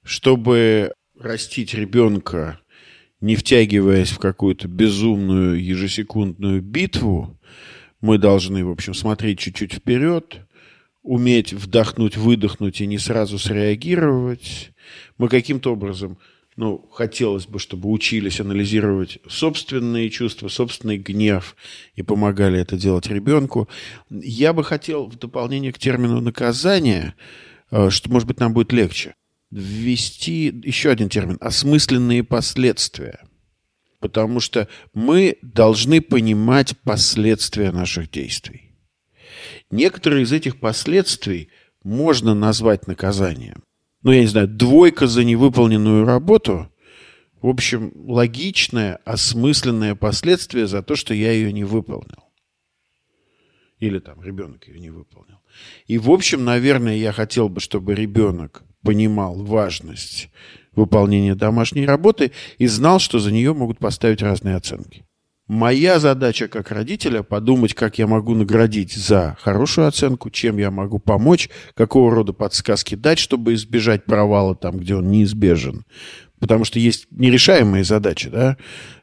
Чтобы 0.02 0.94
растить 1.20 1.76
ребенка, 1.76 2.60
не 3.22 3.36
втягиваясь 3.36 4.10
в 4.10 4.18
какую-то 4.18 4.68
безумную 4.68 5.64
ежесекундную 5.64 6.64
битву, 6.64 7.40
мы 8.02 8.18
должны, 8.18 8.66
в 8.66 8.72
общем, 8.72 8.96
смотреть 8.96 9.38
чуть-чуть 9.38 9.74
вперед, 9.74 10.40
уметь 11.04 11.54
вдохнуть, 11.54 12.18
выдохнуть 12.18 12.82
и 12.82 12.88
не 12.88 12.98
сразу 12.98 13.38
среагировать. 13.38 14.72
Мы 15.20 15.30
каким-то 15.30 15.74
образом 15.74 16.18
ну, 16.60 16.86
хотелось 16.92 17.48
бы, 17.48 17.58
чтобы 17.58 17.90
учились 17.90 18.42
анализировать 18.42 19.20
собственные 19.30 20.10
чувства, 20.10 20.50
собственный 20.50 20.98
гнев 20.98 21.56
и 21.96 22.02
помогали 22.02 22.60
это 22.60 22.76
делать 22.76 23.08
ребенку. 23.08 23.70
Я 24.10 24.52
бы 24.52 24.66
хотел 24.66 25.06
в 25.06 25.18
дополнение 25.18 25.72
к 25.72 25.80
термину 25.80 26.20
наказания, 26.20 27.16
э, 27.72 27.90
что, 27.90 28.12
может 28.12 28.28
быть, 28.28 28.42
нам 28.42 28.54
будет 28.54 28.74
легче, 28.74 29.16
ввести 29.52 30.54
еще 30.66 30.90
один 30.90 31.08
термин– 31.08 31.38
осмысленные 31.40 32.26
последствия. 32.26 33.22
Потому 34.02 34.42
что 34.42 34.68
мы 34.94 35.38
должны 35.42 36.02
понимать 36.02 36.78
последствия 36.80 37.72
наших 37.72 38.12
действий. 38.12 38.76
Некоторые 39.72 40.24
из 40.24 40.34
этих 40.34 40.60
последствий 40.60 41.52
можно 41.86 42.34
назвать 42.34 42.86
наказанием 42.86 43.64
ну, 44.04 44.12
я 44.12 44.22
не 44.22 44.28
знаю, 44.28 44.48
двойка 44.48 45.08
за 45.08 45.24
невыполненную 45.24 46.06
работу, 46.06 46.72
в 47.42 47.48
общем, 47.48 47.92
логичное, 47.96 49.00
осмысленное 49.06 49.96
последствие 49.96 50.68
за 50.68 50.84
то, 50.84 50.96
что 50.96 51.14
я 51.14 51.32
ее 51.32 51.54
не 51.54 51.64
выполнил. 51.64 52.24
Или 53.80 54.00
там 54.00 54.22
ребенок 54.22 54.68
ее 54.68 54.80
не 54.80 54.90
выполнил. 54.90 55.40
И, 55.88 55.98
в 55.98 56.12
общем, 56.12 56.44
наверное, 56.44 56.98
я 56.98 57.14
хотел 57.14 57.48
бы, 57.48 57.62
чтобы 57.62 57.96
ребенок 57.96 58.64
понимал 58.84 59.42
важность 59.44 60.30
выполнения 60.74 61.36
домашней 61.36 61.86
работы 61.86 62.32
и 62.58 62.68
знал, 62.68 63.00
что 63.00 63.20
за 63.20 63.32
нее 63.32 63.54
могут 63.54 63.80
поставить 63.80 64.22
разные 64.22 64.56
оценки. 64.56 65.06
Моя 65.50 65.98
задача 65.98 66.48
как 66.48 66.70
родителя 66.70 67.24
подумать, 67.24 67.74
как 67.74 67.98
я 67.98 68.06
могу 68.06 68.36
наградить 68.36 68.94
за 68.94 69.36
хорошую 69.42 69.88
оценку, 69.88 70.30
чем 70.30 70.60
я 70.60 70.70
могу 70.70 71.00
помочь, 71.00 71.50
какого 71.74 72.14
рода 72.14 72.34
подсказки 72.34 72.94
дать, 72.94 73.18
чтобы 73.18 73.56
избежать 73.56 74.06
провала 74.06 74.56
там, 74.56 74.78
где 74.78 74.94
он 74.94 75.10
неизбежен. 75.10 75.86
Потому 76.40 76.66
что 76.66 76.78
есть 76.78 77.08
нерешаемые 77.10 77.84
задачи, 77.84 78.30
да, 78.30 78.58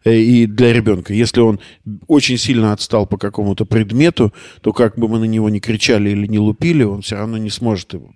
э, 0.04 0.18
и 0.18 0.46
для 0.46 0.72
ребенка. 0.72 1.12
Если 1.12 1.40
он 1.40 1.58
очень 2.06 2.38
сильно 2.38 2.72
отстал 2.72 3.08
по 3.08 3.18
какому-то 3.18 3.64
предмету, 3.64 4.32
то 4.60 4.72
как 4.72 4.96
бы 4.96 5.08
мы 5.08 5.18
на 5.18 5.24
него 5.24 5.50
не 5.50 5.58
кричали 5.58 6.10
или 6.10 6.28
не 6.28 6.38
лупили, 6.38 6.84
он 6.84 7.02
все 7.02 7.16
равно 7.16 7.38
не 7.38 7.50
сможет 7.50 7.92
его 7.92 8.12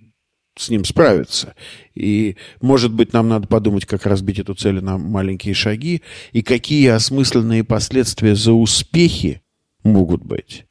с 0.57 0.69
ним 0.69 0.85
справиться. 0.85 1.55
И, 1.95 2.37
может 2.61 2.93
быть, 2.93 3.13
нам 3.13 3.29
надо 3.29 3.47
подумать, 3.47 3.87
как 3.87 4.07
разбить 4.07 4.39
эту 4.39 4.55
цель 4.55 4.83
на 4.83 4.99
маленькие 4.99 5.55
шаги, 5.55 6.03
и 6.33 6.43
какие 6.43 6.89
осмысленные 6.89 7.65
последствия 7.65 8.35
за 8.35 8.53
успехи 8.53 9.43
могут 9.85 10.23
быть. 10.23 10.67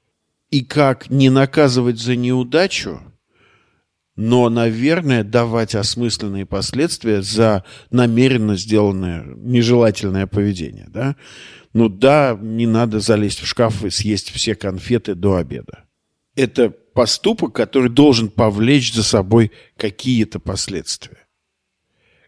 И 0.51 0.63
как 0.63 1.09
не 1.09 1.29
наказывать 1.29 1.99
за 1.99 2.15
неудачу, 2.15 3.01
но, 4.15 4.49
наверное, 4.49 5.23
давать 5.23 5.75
осмысленные 5.75 6.45
последствия 6.45 7.21
за 7.21 7.63
намеренно 7.89 8.57
сделанное 8.57 9.23
нежелательное 9.37 10.27
поведение. 10.27 10.87
Да? 10.89 11.15
Ну 11.71 11.87
да, 11.87 12.37
не 12.39 12.67
надо 12.67 12.99
залезть 12.99 13.39
в 13.39 13.47
шкаф 13.47 13.85
и 13.85 13.89
съесть 13.89 14.31
все 14.31 14.55
конфеты 14.55 15.15
до 15.15 15.37
обеда. 15.37 15.85
Это 16.39 16.69
поступок, 16.69 17.53
который 17.53 17.89
должен 17.89 18.29
повлечь 18.29 18.93
за 18.93 19.03
собой 19.03 19.51
какие-то 19.75 20.39
последствия. 20.39 21.17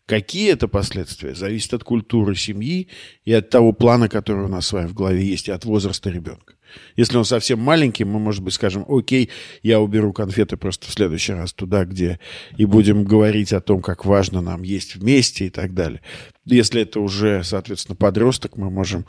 Какие 0.05 0.51
это 0.51 0.67
последствия, 0.67 1.33
зависит 1.33 1.73
от 1.73 1.85
культуры 1.85 2.35
семьи 2.35 2.89
и 3.23 3.31
от 3.31 3.49
того 3.49 3.71
плана, 3.71 4.09
который 4.09 4.43
у 4.43 4.49
нас 4.49 4.67
с 4.67 4.73
вами 4.73 4.87
в 4.87 4.93
голове 4.93 5.23
есть, 5.23 5.47
и 5.47 5.51
от 5.51 5.63
возраста 5.63 6.09
ребенка. 6.09 6.55
Если 6.97 7.15
он 7.15 7.23
совсем 7.23 7.59
маленький, 7.59 8.03
мы, 8.03 8.19
может 8.19 8.43
быть, 8.43 8.53
скажем, 8.53 8.85
окей, 8.89 9.29
я 9.63 9.79
уберу 9.79 10.11
конфеты 10.11 10.57
просто 10.57 10.87
в 10.87 10.91
следующий 10.91 11.31
раз 11.31 11.53
туда, 11.53 11.85
где 11.85 12.19
и 12.57 12.65
будем 12.65 13.05
говорить 13.05 13.53
о 13.53 13.61
том, 13.61 13.81
как 13.81 14.03
важно 14.03 14.41
нам 14.41 14.63
есть 14.63 14.95
вместе 14.95 15.45
и 15.45 15.49
так 15.49 15.73
далее. 15.73 16.01
Если 16.43 16.81
это 16.81 16.99
уже, 16.99 17.45
соответственно, 17.45 17.95
подросток, 17.95 18.57
мы 18.57 18.69
можем 18.69 19.05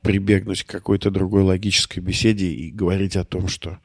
прибегнуть 0.00 0.62
к 0.62 0.70
какой-то 0.70 1.10
другой 1.10 1.42
логической 1.42 2.02
беседе 2.02 2.46
и 2.46 2.70
говорить 2.70 3.16
о 3.16 3.24
том, 3.24 3.48
что 3.48 3.78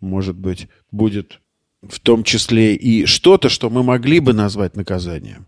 может 0.00 0.36
быть, 0.36 0.68
будет 0.90 1.40
в 1.82 2.00
том 2.00 2.24
числе 2.24 2.74
и 2.74 3.06
что-то, 3.06 3.48
что 3.48 3.70
мы 3.70 3.82
могли 3.82 4.20
бы 4.20 4.32
назвать 4.32 4.76
наказанием, 4.76 5.46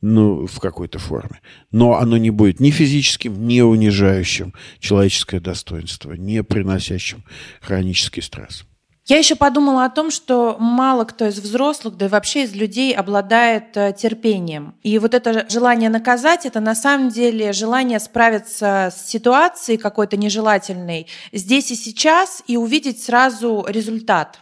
ну, 0.00 0.46
в 0.46 0.60
какой-то 0.60 0.98
форме. 0.98 1.40
Но 1.70 1.98
оно 1.98 2.16
не 2.16 2.30
будет 2.30 2.60
ни 2.60 2.70
физическим, 2.70 3.46
ни 3.46 3.60
унижающим 3.60 4.54
человеческое 4.78 5.40
достоинство, 5.40 6.12
не 6.12 6.42
приносящим 6.42 7.24
хронический 7.60 8.20
стресс. 8.20 8.64
Я 9.08 9.16
еще 9.16 9.36
подумала 9.36 9.86
о 9.86 9.90
том, 9.90 10.10
что 10.10 10.58
мало 10.60 11.04
кто 11.04 11.26
из 11.26 11.38
взрослых, 11.38 11.96
да 11.96 12.06
и 12.06 12.08
вообще 12.10 12.42
из 12.44 12.54
людей 12.54 12.94
обладает 12.94 13.74
э, 13.74 13.94
терпением. 13.96 14.74
И 14.82 14.98
вот 14.98 15.14
это 15.14 15.46
желание 15.48 15.88
наказать, 15.88 16.44
это 16.44 16.60
на 16.60 16.74
самом 16.74 17.08
деле 17.08 17.54
желание 17.54 18.00
справиться 18.00 18.92
с 18.94 19.08
ситуацией 19.08 19.78
какой-то 19.78 20.18
нежелательной 20.18 21.06
здесь 21.32 21.70
и 21.70 21.74
сейчас 21.74 22.42
и 22.46 22.58
увидеть 22.58 23.02
сразу 23.02 23.64
результат. 23.66 24.40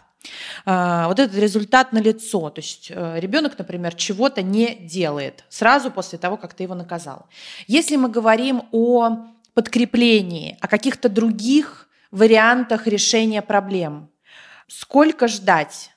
А, 0.65 1.07
вот 1.07 1.19
этот 1.19 1.37
результат 1.37 1.93
на 1.93 1.99
лицо. 1.99 2.49
То 2.49 2.59
есть 2.59 2.91
э, 2.93 3.19
ребенок, 3.21 3.57
например, 3.57 3.95
чего-то 3.95 4.41
не 4.41 4.75
делает 4.75 5.45
сразу 5.47 5.91
после 5.91 6.19
того, 6.19 6.35
как 6.35 6.53
ты 6.53 6.63
его 6.63 6.75
наказал. 6.75 7.27
Если 7.67 7.95
мы 7.95 8.09
говорим 8.09 8.63
о 8.73 9.27
подкреплении, 9.53 10.57
о 10.59 10.67
каких-то 10.67 11.07
других 11.07 11.87
вариантах 12.11 12.85
решения 12.85 13.41
проблем, 13.41 14.09
сколько 14.67 15.27
ждать? 15.27 15.91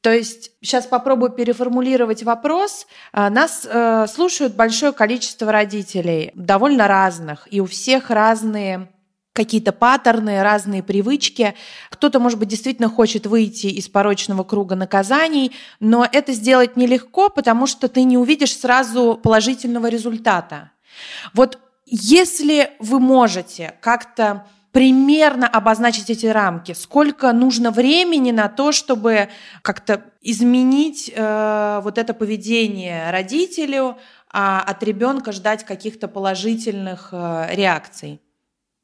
То 0.00 0.12
есть 0.12 0.50
сейчас 0.60 0.86
попробую 0.86 1.30
переформулировать 1.30 2.22
вопрос. 2.24 2.86
А, 3.12 3.30
нас 3.30 3.66
э, 3.66 4.06
слушают 4.06 4.54
большое 4.54 4.92
количество 4.92 5.50
родителей, 5.50 6.30
довольно 6.34 6.86
разных, 6.88 7.48
и 7.50 7.60
у 7.60 7.66
всех 7.66 8.10
разные 8.10 8.88
какие-то 9.32 9.72
паттерны, 9.72 10.42
разные 10.42 10.82
привычки. 10.82 11.54
Кто-то, 11.90 12.20
может 12.20 12.38
быть, 12.38 12.48
действительно 12.48 12.88
хочет 12.88 13.26
выйти 13.26 13.66
из 13.66 13.88
порочного 13.88 14.44
круга 14.44 14.76
наказаний, 14.76 15.52
но 15.80 16.06
это 16.10 16.32
сделать 16.32 16.76
нелегко, 16.76 17.30
потому 17.30 17.66
что 17.66 17.88
ты 17.88 18.04
не 18.04 18.16
увидишь 18.16 18.56
сразу 18.56 19.18
положительного 19.22 19.88
результата. 19.88 20.70
Вот 21.32 21.58
если 21.86 22.70
вы 22.78 23.00
можете 23.00 23.74
как-то 23.80 24.46
примерно 24.74 25.46
обозначить 25.46 26.10
эти 26.10 26.26
рамки, 26.26 26.72
сколько 26.72 27.32
нужно 27.32 27.70
времени 27.70 28.32
на 28.32 28.48
то, 28.48 28.72
чтобы 28.72 29.28
как-то 29.62 30.02
изменить 30.20 31.12
э, 31.14 31.80
вот 31.84 31.96
это 31.96 32.12
поведение 32.12 33.08
родителю, 33.12 33.96
а 34.32 34.60
от 34.60 34.82
ребенка 34.82 35.30
ждать 35.30 35.64
каких-то 35.64 36.08
положительных 36.08 37.10
э, 37.12 37.50
реакций? 37.52 38.20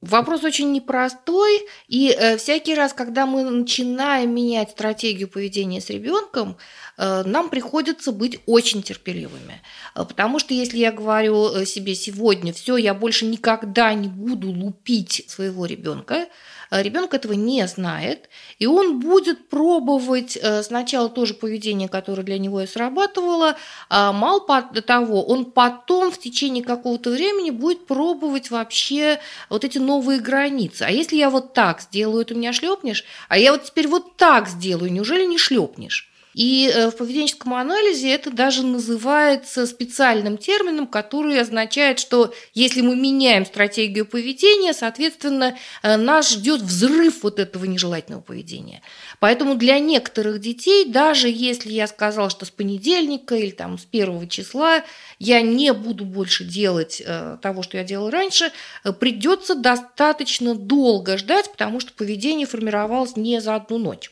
Вопрос 0.01 0.45
очень 0.45 0.73
непростой, 0.73 1.61
и 1.87 2.09
э, 2.09 2.39
всякий 2.39 2.75
раз, 2.75 2.95
когда 2.95 3.27
мы 3.27 3.43
начинаем 3.43 4.35
менять 4.35 4.71
стратегию 4.71 5.29
поведения 5.29 5.83
с 5.83 5.91
ребенком, 5.91 6.57
э, 6.97 7.23
нам 7.27 7.51
приходится 7.51 8.11
быть 8.11 8.41
очень 8.47 8.83
терпеливыми. 8.83 9.61
Э, 9.95 10.07
потому 10.07 10.39
что 10.39 10.55
если 10.55 10.79
я 10.79 10.91
говорю 10.91 11.55
э, 11.55 11.67
себе 11.67 11.95
сегодня, 11.95 12.55
все, 12.55 12.79
я 12.79 12.95
больше 12.95 13.27
никогда 13.27 13.93
не 13.93 14.09
буду 14.09 14.51
лупить 14.51 15.25
своего 15.29 15.67
ребенка, 15.67 16.29
ребенок 16.71 17.15
этого 17.15 17.33
не 17.33 17.67
знает, 17.67 18.29
и 18.59 18.67
он 18.67 19.01
будет 19.01 19.49
пробовать 19.49 20.39
э, 20.41 20.63
сначала 20.63 21.09
тоже 21.09 21.35
поведение, 21.35 21.89
которое 21.89 22.23
для 22.23 22.39
него 22.39 22.61
и 22.61 22.67
срабатывало, 22.67 23.57
а 23.89 24.13
мало 24.13 24.41
того, 24.87 25.25
он 25.25 25.47
потом 25.47 26.11
в 26.11 26.19
течение 26.19 26.63
какого-то 26.63 27.11
времени 27.11 27.51
будет 27.51 27.87
пробовать 27.87 28.51
вообще 28.51 29.21
вот 29.49 29.65
эти 29.65 29.79
новые 29.79 30.21
границы. 30.21 30.83
А 30.83 30.91
если 30.91 31.17
я 31.17 31.31
вот 31.31 31.55
так 31.55 31.81
сделаю, 31.81 32.25
ты 32.25 32.35
меня 32.35 32.53
шлепнешь, 32.53 33.05
а 33.29 33.39
я 33.39 33.53
вот 33.53 33.65
теперь 33.65 33.89
вот 33.89 34.17
так 34.17 34.49
сделаю, 34.49 34.93
неужели 34.93 35.25
не 35.25 35.39
шлепнешь? 35.39 36.10
И 36.35 36.71
э, 36.73 36.91
в 36.91 36.97
поведенческом 36.97 37.55
анализе 37.55 38.11
это 38.11 38.31
даже 38.31 38.65
называется 38.65 39.67
специальным 39.67 40.39
термином, 40.39 40.87
который 40.87 41.41
означает, 41.41 41.99
что 41.99 42.33
если 42.55 42.83
мы 42.83 42.95
меняем 42.95 43.45
стратегию 43.45 44.07
поведения, 44.07 44.73
соответственно, 44.73 45.57
э, 45.83 45.97
нас 45.97 46.31
ждет 46.31 46.61
взрыв 46.61 47.25
вот 47.25 47.41
этого 47.41 47.65
нежелательного 47.65 48.23
поведения. 48.23 48.81
Поэтому 49.19 49.57
для 49.57 49.79
некоторых 49.81 50.41
детей, 50.41 50.85
даже 50.85 51.29
если 51.29 51.73
я 51.73 51.89
сказала, 51.89 52.31
что 52.31 52.45
с 52.45 52.51
понедельника 52.51 53.35
или 53.35 53.51
там 53.51 53.77
с 53.77 53.85
первого 53.85 54.29
числа 54.29 54.85
я 55.19 55.41
не 55.41 55.73
буду 55.73 56.05
больше 56.05 56.45
делать 56.45 57.03
э, 57.05 57.39
того, 57.43 57.63
что 57.63 57.77
я 57.77 57.83
делала 57.83 58.11
раньше, 58.11 58.53
придется 59.01 59.57
достаточно 59.57 60.55
долго 60.55 61.19
ждать, 61.19 61.51
потому 61.51 61.81
что 61.81 61.93
поведение 61.93 62.47
формировалось 62.47 63.17
не 63.17 63.41
за 63.41 63.57
одну 63.57 63.79
ночь. 63.79 64.11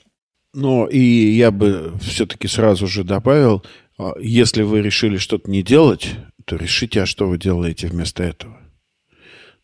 Но 0.55 0.89
и 0.89 0.99
я 0.99 1.51
бы 1.51 1.95
все-таки 2.01 2.49
сразу 2.49 2.87
же 2.87 3.05
добавил, 3.05 3.65
а, 3.99 4.15
если 4.21 4.63
вы 4.63 4.81
решили 4.81 5.19
что-то 5.19 5.51
не 5.51 5.63
делать, 5.63 6.15
то 6.45 6.57
решите, 6.57 7.03
а 7.03 7.07
что 7.07 7.29
вы 7.29 7.39
делаете 7.39 7.89
вместо 7.89 8.23
этого. 8.23 8.59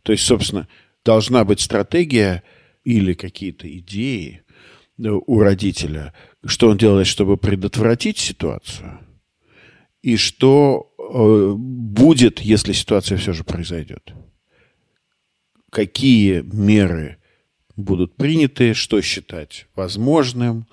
То 0.02 0.12
есть, 0.12 0.24
собственно, 0.24 0.68
должна 1.04 1.44
быть 1.44 1.60
стратегия 1.60 2.42
или 2.84 3.14
какие-то 3.14 3.66
идеи 3.78 4.42
э, 4.98 5.08
у 5.08 5.38
родителя, 5.40 6.12
что 6.44 6.68
он 6.68 6.76
делает, 6.76 7.06
чтобы 7.06 7.38
предотвратить 7.38 8.18
ситуацию, 8.18 9.00
и 10.02 10.16
что 10.16 10.92
э, 10.98 11.54
будет, 11.56 12.40
если 12.40 12.72
ситуация 12.72 13.16
все 13.16 13.32
же 13.32 13.44
произойдет. 13.44 14.12
Какие 15.70 16.42
меры 16.42 17.16
будут 17.76 18.16
приняты, 18.16 18.74
что 18.74 19.00
считать 19.00 19.66
возможным, 19.74 20.66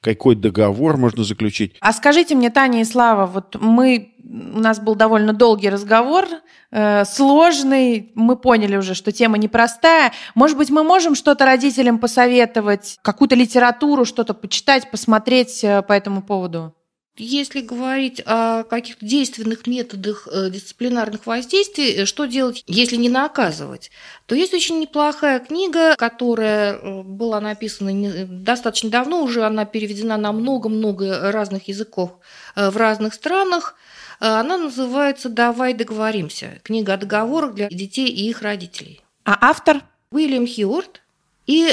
какой 0.00 0.36
договор 0.36 0.96
можно 0.98 1.24
заключить. 1.24 1.76
А 1.80 1.92
скажите 1.92 2.34
мне, 2.34 2.50
Таня 2.50 2.82
и 2.82 2.84
Слава, 2.84 3.26
вот 3.26 3.56
мы, 3.58 4.12
у 4.22 4.60
нас 4.60 4.78
был 4.78 4.94
довольно 4.94 5.32
долгий 5.32 5.70
разговор, 5.70 6.26
э, 6.70 7.04
сложный, 7.06 8.12
мы 8.14 8.36
поняли 8.36 8.76
уже, 8.76 8.94
что 8.94 9.12
тема 9.12 9.38
непростая. 9.38 10.12
Может 10.34 10.58
быть, 10.58 10.68
мы 10.68 10.84
можем 10.84 11.14
что-то 11.14 11.46
родителям 11.46 11.98
посоветовать, 11.98 12.98
какую-то 13.00 13.34
литературу, 13.34 14.04
что-то 14.04 14.34
почитать, 14.34 14.90
посмотреть 14.90 15.64
э, 15.64 15.80
по 15.80 15.94
этому 15.94 16.22
поводу? 16.22 16.74
Если 17.16 17.60
говорить 17.60 18.20
о 18.26 18.64
каких-то 18.64 19.06
действенных 19.06 19.68
методах 19.68 20.26
э, 20.26 20.50
дисциплинарных 20.50 21.26
воздействий, 21.26 21.92
э, 21.92 22.06
что 22.06 22.24
делать, 22.24 22.64
если 22.66 22.96
не 22.96 23.08
наказывать, 23.08 23.92
то 24.26 24.34
есть 24.34 24.52
очень 24.52 24.80
неплохая 24.80 25.38
книга, 25.38 25.94
которая 25.94 26.74
э, 26.74 27.02
была 27.02 27.40
написана 27.40 28.26
достаточно 28.26 28.90
давно, 28.90 29.22
уже 29.22 29.44
она 29.44 29.64
переведена 29.64 30.16
на 30.16 30.32
много-много 30.32 31.30
разных 31.30 31.68
языков 31.68 32.18
в 32.56 32.76
разных 32.76 33.14
странах. 33.14 33.76
Она 34.18 34.58
называется 34.58 35.28
«Давай 35.28 35.72
договоримся». 35.74 36.58
Книга 36.64 36.94
о 36.94 36.96
договорах 36.96 37.54
для 37.54 37.68
детей 37.68 38.08
и 38.08 38.28
их 38.28 38.42
родителей. 38.42 39.02
А 39.24 39.38
автор? 39.40 39.82
Уильям 40.10 40.46
Хьюарт 40.46 41.02
и 41.46 41.68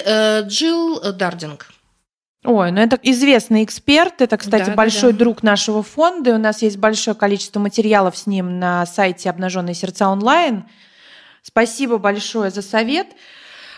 Джилл 0.48 1.14
Дардинг. 1.14 1.68
Ой, 2.44 2.72
ну 2.72 2.82
это 2.82 2.98
известный 3.04 3.64
эксперт, 3.64 4.20
это, 4.20 4.36
кстати, 4.36 4.70
да, 4.70 4.74
большой 4.74 5.12
да, 5.12 5.20
да. 5.20 5.26
друг 5.26 5.44
нашего 5.44 5.84
фонда, 5.84 6.32
и 6.32 6.34
у 6.34 6.40
нас 6.40 6.64
есть 6.64 6.78
большое 6.78 7.16
количество 7.16 7.60
материалов 7.60 8.18
с 8.18 8.26
ним 8.26 8.58
на 8.58 8.86
сайте 8.88 9.30
«Обнаженные 9.30 9.76
сердца 9.76 10.10
онлайн». 10.10 10.66
Спасибо 11.44 12.00
большое 12.00 12.50
за 12.50 12.64
совет. 12.64 13.08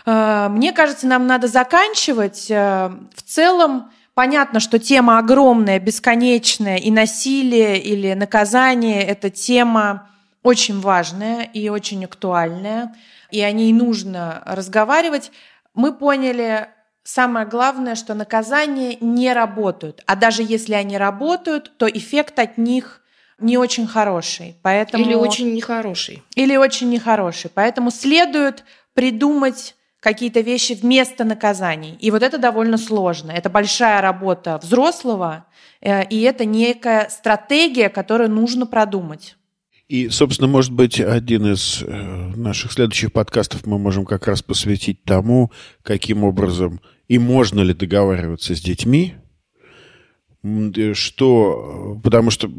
Э, 0.06 0.48
мне 0.50 0.72
кажется, 0.72 1.06
нам 1.06 1.26
надо 1.26 1.46
заканчивать. 1.46 2.50
Э, 2.50 2.90
в 3.14 3.22
целом, 3.22 3.90
понятно, 4.14 4.60
что 4.60 4.78
тема 4.78 5.18
огромная, 5.18 5.78
бесконечная, 5.78 6.78
и 6.78 6.90
насилие 6.90 7.78
или 7.78 8.14
наказание– 8.14 9.02
это 9.04 9.28
тема 9.28 10.08
очень 10.42 10.80
важная 10.80 11.42
и 11.42 11.68
очень 11.68 12.04
актуальная, 12.04 12.94
и 13.30 13.42
о 13.42 13.52
ней 13.52 13.74
нужно 13.74 14.42
разговаривать. 14.46 15.32
Мы 15.74 15.92
поняли, 15.92 16.68
Самое 17.04 17.46
главное, 17.46 17.96
что 17.96 18.14
наказания 18.14 18.96
не 19.00 19.32
работают. 19.34 20.02
А 20.06 20.16
даже 20.16 20.42
если 20.42 20.72
они 20.72 20.96
работают, 20.96 21.70
то 21.76 21.86
эффект 21.86 22.38
от 22.38 22.56
них 22.56 23.02
не 23.38 23.58
очень 23.58 23.86
хороший. 23.86 24.56
Поэтому... 24.62 25.04
Или 25.04 25.14
очень 25.14 25.54
нехороший. 25.54 26.22
Или 26.34 26.56
очень 26.56 26.88
нехороший. 26.88 27.50
Поэтому 27.52 27.90
следует 27.90 28.64
придумать 28.94 29.74
какие-то 30.00 30.40
вещи 30.40 30.72
вместо 30.72 31.24
наказаний. 31.24 31.96
И 32.00 32.10
вот 32.10 32.22
это 32.22 32.38
довольно 32.38 32.78
сложно. 32.78 33.32
Это 33.32 33.50
большая 33.50 34.00
работа 34.00 34.58
взрослого, 34.62 35.46
э, 35.80 36.06
и 36.08 36.20
это 36.22 36.44
некая 36.44 37.08
стратегия, 37.10 37.88
которую 37.88 38.30
нужно 38.30 38.66
продумать. 38.66 39.36
И, 39.88 40.08
собственно, 40.08 40.48
может 40.48 40.72
быть, 40.72 41.00
один 41.00 41.52
из 41.52 41.82
э, 41.82 41.86
наших 42.36 42.72
следующих 42.72 43.12
подкастов 43.12 43.66
мы 43.66 43.78
можем 43.78 44.06
как 44.06 44.26
раз 44.26 44.42
посвятить 44.42 45.04
тому, 45.04 45.52
каким 45.82 46.24
образом 46.24 46.80
и 47.08 47.18
можно 47.18 47.60
ли 47.60 47.74
договариваться 47.74 48.54
с 48.54 48.60
детьми, 48.60 49.14
э, 50.42 50.94
что, 50.94 52.00
потому 52.02 52.30
что 52.30 52.46
э, 52.46 52.50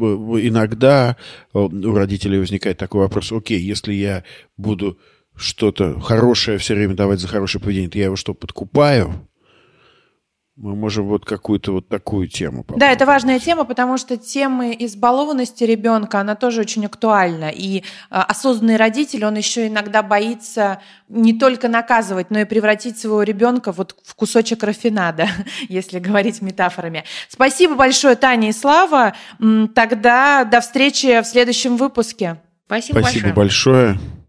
иногда 0.47 1.17
у 1.53 1.93
родителей 1.93 2.39
возникает 2.39 2.77
такой 2.77 3.01
вопрос, 3.01 3.31
окей, 3.31 3.59
если 3.59 3.93
я 3.93 4.23
буду 4.57 4.99
что-то 5.35 5.99
хорошее 5.99 6.57
все 6.57 6.75
время 6.75 6.95
давать 6.95 7.19
за 7.19 7.27
хорошее 7.27 7.61
поведение, 7.61 7.89
то 7.89 7.97
я 7.97 8.05
его 8.05 8.15
что, 8.15 8.33
подкупаю? 8.33 9.27
Мы 10.57 10.73
можем 10.73 11.07
вот 11.07 11.25
какую-то 11.25 11.73
вот 11.73 11.89
такую 11.89 12.29
тему. 12.29 12.65
Да, 12.77 12.89
это 12.89 13.05
важная 13.05 13.39
тема, 13.39 13.65
потому 13.65 13.97
что 13.97 14.15
тема 14.15 14.71
избалованности 14.71 15.65
ребенка, 15.65 16.21
она 16.21 16.35
тоже 16.35 16.61
очень 16.61 16.85
актуальна. 16.85 17.49
И 17.53 17.83
а, 18.09 18.23
осознанный 18.23 18.77
родитель, 18.77 19.25
он 19.25 19.35
еще 19.35 19.67
иногда 19.67 20.01
боится 20.01 20.79
не 21.09 21.37
только 21.37 21.67
наказывать, 21.67 22.31
но 22.31 22.39
и 22.39 22.45
превратить 22.45 22.97
своего 22.97 23.23
ребенка 23.23 23.73
вот 23.73 23.97
в 24.05 24.15
кусочек 24.15 24.63
рафинада, 24.63 25.27
если 25.67 25.99
говорить 25.99 26.41
метафорами. 26.41 27.03
Спасибо 27.27 27.75
большое, 27.75 28.15
Таня 28.15 28.47
и 28.47 28.53
Слава. 28.53 29.13
Тогда 29.73 30.45
до 30.45 30.61
встречи 30.61 31.21
в 31.21 31.25
следующем 31.25 31.75
выпуске. 31.75 32.37
Спасибо, 32.67 32.99
Спасибо 32.99 33.33
большое. 33.33 33.95
большое. 33.95 34.24